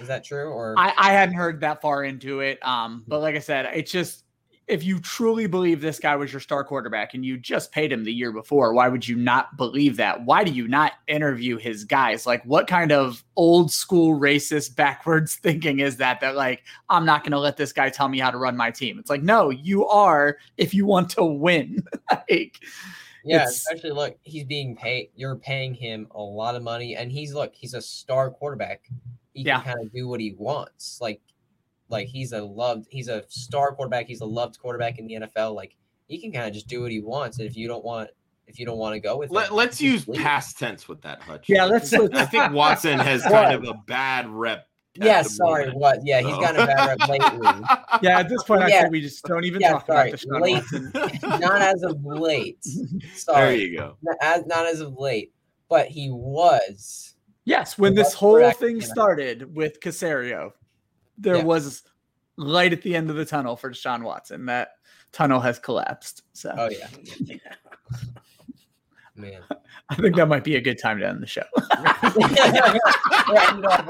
[0.01, 0.49] Is that true?
[0.49, 2.65] Or I, I hadn't heard that far into it.
[2.65, 4.23] Um, but like I said, it's just
[4.71, 8.05] if you truly believe this guy was your star quarterback and you just paid him
[8.05, 10.23] the year before, why would you not believe that?
[10.23, 12.25] Why do you not interview his guys?
[12.25, 16.21] Like, what kind of old school racist backwards thinking is that?
[16.21, 18.71] That like, I'm not going to let this guy tell me how to run my
[18.71, 18.97] team.
[18.97, 21.83] It's like, no, you are if you want to win.
[22.11, 22.57] like,
[23.25, 25.09] yeah, especially look, he's being paid.
[25.15, 28.89] You're paying him a lot of money, and he's look, he's a star quarterback.
[29.33, 29.61] He Yeah.
[29.61, 30.99] can kind of do what he wants.
[31.01, 31.21] Like,
[31.89, 32.13] like mm-hmm.
[32.17, 34.07] he's a loved, he's a star quarterback.
[34.07, 35.55] He's a loved quarterback in the NFL.
[35.55, 35.75] Like
[36.07, 37.39] he can kind of just do what he wants.
[37.39, 38.09] And if you don't want,
[38.47, 40.19] if you don't want to go with, Let, him, let's use leave.
[40.21, 41.47] past tense with that, Hutch.
[41.47, 41.93] yeah, let's.
[42.13, 44.67] I think Watson has kind of a bad rep.
[44.99, 45.99] at Yeah, sorry, moment, what?
[46.05, 46.41] Yeah, he's so.
[46.41, 47.47] gotten a bad rep lately.
[48.01, 48.81] yeah, at this point, I Yeah.
[48.83, 50.63] say we just don't even Yeah, talk sorry, about Deshaun late.
[51.23, 51.39] Watson.
[51.39, 52.61] not as of late.
[52.63, 52.99] Sorry.
[52.99, 53.95] there Sorry, you go.
[54.01, 55.31] not as not as of late,
[55.69, 57.10] but he was.
[57.45, 60.51] Yes, when this whole thing in started with Caserio,
[61.17, 61.43] there Yeah.
[61.43, 61.83] was
[62.37, 64.45] light at the end of the tunnel for Deshaun Watson.
[64.45, 64.69] That
[65.11, 66.23] tunnel has collapsed.
[66.33, 66.87] So Oh yeah,
[69.15, 69.41] man.
[69.89, 71.43] I think that might be a good time to end the show.
[71.57, 73.85] Right on that,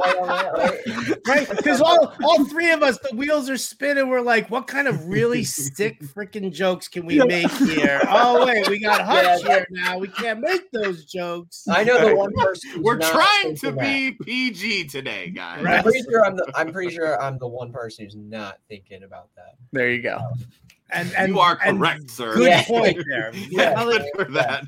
[0.54, 1.28] right?
[1.28, 1.50] right?
[1.50, 4.10] Because all, all three of us, the wheels are spinning.
[4.10, 8.02] We're like, what kind of really sick freaking jokes can we make here?
[8.10, 9.98] Oh, wait, we got Hutch Yeah, here now.
[9.98, 11.66] We can't make those jokes.
[11.70, 12.72] I know the one person.
[12.72, 15.64] who's We're not trying to thinking be PG today, guys.
[15.64, 15.78] Right.
[15.78, 16.52] I'm pretty sure I'm the.
[16.56, 19.56] I'm pretty sure I'm the one person who's not thinking about that.
[19.72, 20.18] There you go.
[20.18, 20.46] Um,
[20.94, 22.34] And, and you are correct, sir.
[22.36, 22.64] Good Yeah.
[22.66, 23.32] point there.
[23.50, 23.76] Yeah.
[23.76, 24.66] Valid- Good for that.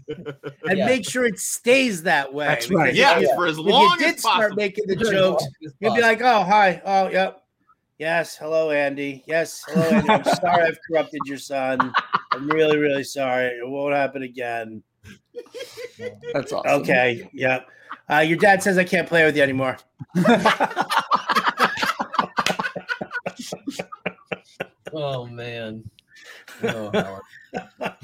[0.68, 0.86] and Yeah.
[0.86, 2.46] make sure it stays that way.
[2.48, 2.92] That's right.
[2.92, 4.56] if Yeah, you- for as If long you did as start possible.
[4.56, 7.44] making the jokes, you'd be like, "Oh, hi, oh, yep,
[8.00, 10.10] yes, hello, Andy, yes, hello, Andy.
[10.10, 11.94] I'm sorry I've corrupted your son.
[12.32, 13.48] I'm really, really sorry.
[13.48, 14.82] It won't happen again."
[16.34, 16.82] That's awesome.
[16.82, 17.68] Okay, yep.
[18.10, 19.78] Uh, your dad says I can't play with you anymore.
[24.96, 25.84] Oh man.
[26.64, 27.98] Oh, Howard.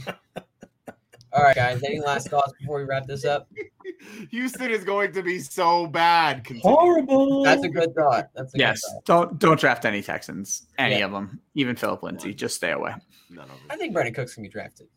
[1.32, 1.84] All right, guys.
[1.84, 3.48] Any last thoughts before we wrap this up?
[4.32, 6.44] Houston is going to be so bad.
[6.44, 6.76] Continue.
[6.76, 7.44] Horrible.
[7.44, 8.30] That's a good thought.
[8.34, 8.82] That's a yes.
[8.82, 9.06] good thought.
[9.06, 10.68] Don't don't draft any Texans.
[10.78, 11.06] Any Yeah.
[11.06, 11.40] of them.
[11.54, 12.34] Even Philip Lindsay.
[12.34, 12.94] Just stay away.
[13.30, 14.88] None of I think Brandin Cooks can be drafted.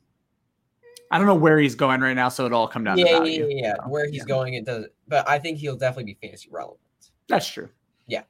[1.10, 3.10] I don't know where he's going right now, so it'll all come down Yeah, to
[3.10, 3.48] yeah, value.
[3.50, 3.86] yeah, yeah.
[3.86, 4.24] Where he's Yeah.
[4.24, 4.86] going, it does.
[5.08, 6.80] But I think he'll definitely be fantasy relevant.
[7.28, 7.68] That's true.
[8.06, 8.22] Yeah.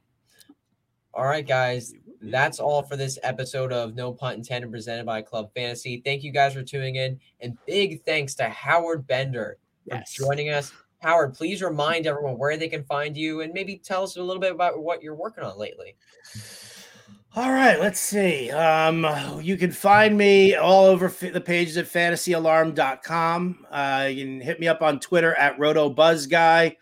[1.13, 1.93] All right, guys.
[2.23, 6.01] That's all for this episode of No Punt Intended presented by Club Fantasy.
[6.05, 7.19] Thank you guys for tuning in.
[7.41, 9.57] And big thanks to Howard Bender
[9.87, 10.13] for Yes.
[10.13, 10.71] joining us.
[11.01, 14.39] Howard, please remind everyone where they can find you and maybe tell us a little
[14.39, 15.95] bit about what you're working on lately.
[17.35, 18.51] All right, let's see.
[18.51, 19.05] Um,
[19.41, 23.65] you can find me all over the pages at fantasyalarm.com.
[23.71, 26.77] Uh, you can hit me up on Twitter at RotoBuzzGuy.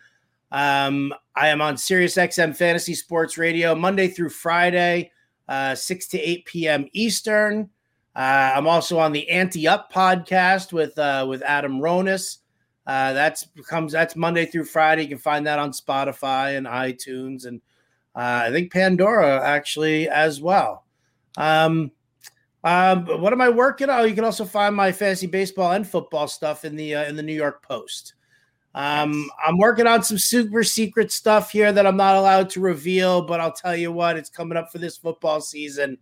[0.51, 5.11] Um, I am on SiriusXM Fantasy Sports Radio Monday through Friday,
[5.51, 6.87] uh, 6 to 8 p.m.
[6.93, 7.69] Eastern.
[8.15, 12.37] Uh, I'm also on the Anti Up podcast with uh, with Adam Ronis.
[12.87, 15.03] Uh, that's comes that's Monday through Friday.
[15.03, 17.61] You can find that on Spotify and iTunes and
[18.15, 20.85] uh, I think Pandora actually as well.
[21.37, 21.91] Um,
[22.63, 24.07] um, what am I working on?
[24.07, 27.23] You can also find my fantasy baseball and football stuff in the uh, in the
[27.23, 28.13] New York Post.
[28.74, 29.30] Um, Nice.
[29.47, 33.41] I'm working on some super secret stuff here that I'm not allowed to reveal, but
[33.41, 35.97] I'll tell you what, it's coming up for this football season,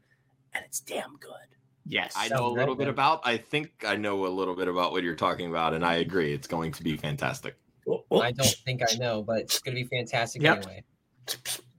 [0.54, 1.32] and it's damn good.
[1.86, 2.14] Yes.
[2.16, 3.22] I Sounds know a little great, bit about.
[3.24, 6.32] I think I know a little bit about what you're talking about, and I agree.
[6.34, 7.56] It's going to be fantastic.
[8.12, 10.58] I don't think I know, but it's going to be fantastic Yep.
[10.58, 10.84] anyway.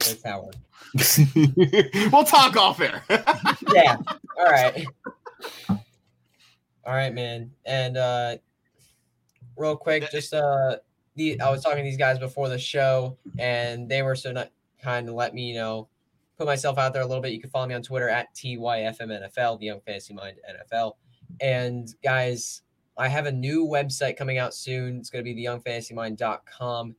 [0.01, 0.57] That's Howard.
[2.13, 3.05] we'll talk off air.
[3.73, 3.97] Yeah.
[4.39, 4.85] All right.
[5.69, 7.53] All right, man.
[7.65, 8.37] And uh
[9.61, 10.77] real quick, just uh
[11.17, 14.51] the I was talking to these guys before the show and they were so not
[14.83, 15.89] kind to let me, you know,
[16.39, 17.33] put myself out there a little bit.
[17.33, 20.95] You can follow me on Twitter at TYFMNFL, the Young Fantasy Mind NFL.
[21.41, 22.63] And guys,
[22.97, 24.99] I have a new website coming out soon.
[24.99, 26.97] It's going to be theyoungfantasymind.com.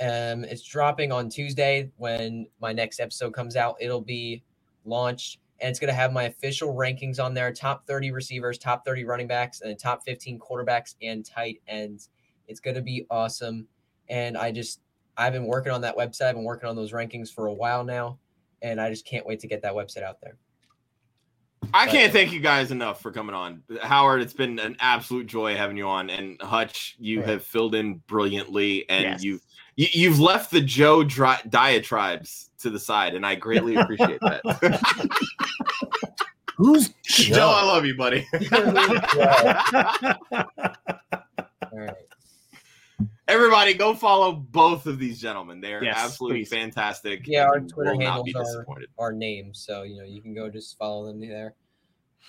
[0.00, 3.76] Um, it's dropping on Tuesday when my next episode comes out.
[3.80, 4.42] It'll be
[4.84, 8.84] launched and it's going to have my official rankings on there top 30 receivers, top
[8.84, 12.10] 30 running backs, and top 15 quarterbacks and tight ends.
[12.48, 13.66] It's going to be awesome.
[14.10, 14.80] And I just,
[15.16, 16.26] I've been working on that website.
[16.26, 18.18] I've been working on those rankings for a while now.
[18.60, 20.36] And I just can't wait to get that website out there.
[21.72, 23.62] I can't thank you guys enough for coming on.
[23.80, 26.10] Howard, it's been an absolute joy having you on.
[26.10, 29.24] And Hutch, you have filled in brilliantly and yes.
[29.24, 29.40] you've
[29.76, 34.40] you, you've left the Joe dri- diatribes to the side, and I greatly appreciate that.
[36.56, 37.34] Who's Joe?
[37.34, 37.50] Joe?
[37.50, 38.26] I love you, buddy.
[41.72, 41.94] All right.
[43.26, 45.60] Everybody, go follow both of these gentlemen.
[45.60, 46.50] They are yes, absolutely please.
[46.50, 47.26] fantastic.
[47.26, 48.66] Yeah, our Twitter handles are
[48.98, 51.54] our names, so you know you can go just follow them there.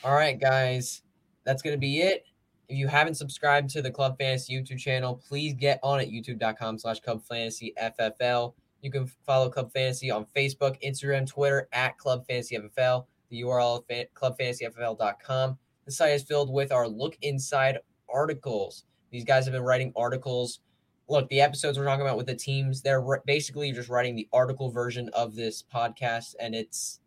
[0.03, 1.01] All right, guys,
[1.43, 2.25] that's gonna be it.
[2.67, 6.79] If you haven't subscribed to the Club Fantasy YouTube channel, please get on it, youtube.com
[6.79, 8.53] slash Club Fantasy FFL.
[8.81, 13.05] You can follow Club Fantasy on Facebook, Instagram, Twitter at Club Fantasy FFL.
[13.29, 15.57] The URL is clubfantasyffl.com.
[15.85, 17.79] The site is filled with our look inside
[18.11, 18.85] articles.
[19.11, 20.59] These guys have been writing articles.
[21.07, 24.71] Look, the episodes we're talking about with the teams, they're basically just writing the article
[24.71, 26.99] version of this podcast, and it's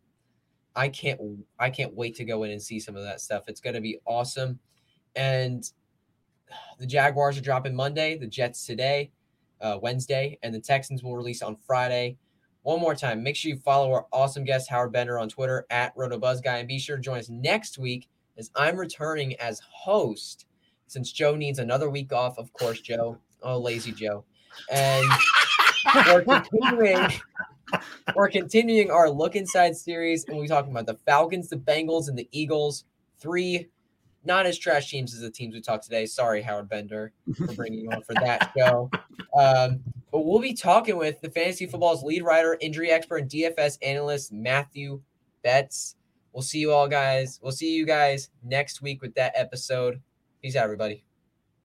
[0.75, 1.19] I can't
[1.59, 3.43] I can't wait to go in and see some of that stuff.
[3.47, 4.59] It's going to be awesome.
[5.15, 5.69] And
[6.79, 9.11] the Jaguars are dropping Monday, the Jets today,
[9.61, 12.17] uh, Wednesday, and the Texans will release on Friday.
[12.63, 15.95] One more time, make sure you follow our awesome guest, Howard Bender, on Twitter at
[15.95, 20.45] RotoBuzzGuy, and be sure to join us next week as I'm returning as host
[20.87, 22.37] since Joe needs another week off.
[22.37, 23.17] Of course, Joe.
[23.41, 24.25] Oh, lazy Joe.
[24.71, 25.07] And
[26.07, 27.11] we're continuing.
[28.15, 32.17] We're continuing our look inside series, and we're talking about the Falcons, the Bengals, and
[32.17, 32.85] the Eagles.
[33.19, 33.67] Three
[34.29, 36.05] not as trash teams as the teams we talked today.
[36.05, 38.89] Sorry, Howard Bender, for bringing you on for that show.
[39.37, 43.79] Um, but we'll be talking with the fantasy football's lead writer, injury expert, and DFS
[43.81, 45.01] analyst Matthew
[45.43, 45.95] Betz.
[46.31, 47.39] We'll see you all, guys.
[47.41, 49.99] We'll see you guys next week with that episode.
[50.41, 51.08] Peace out, everybody.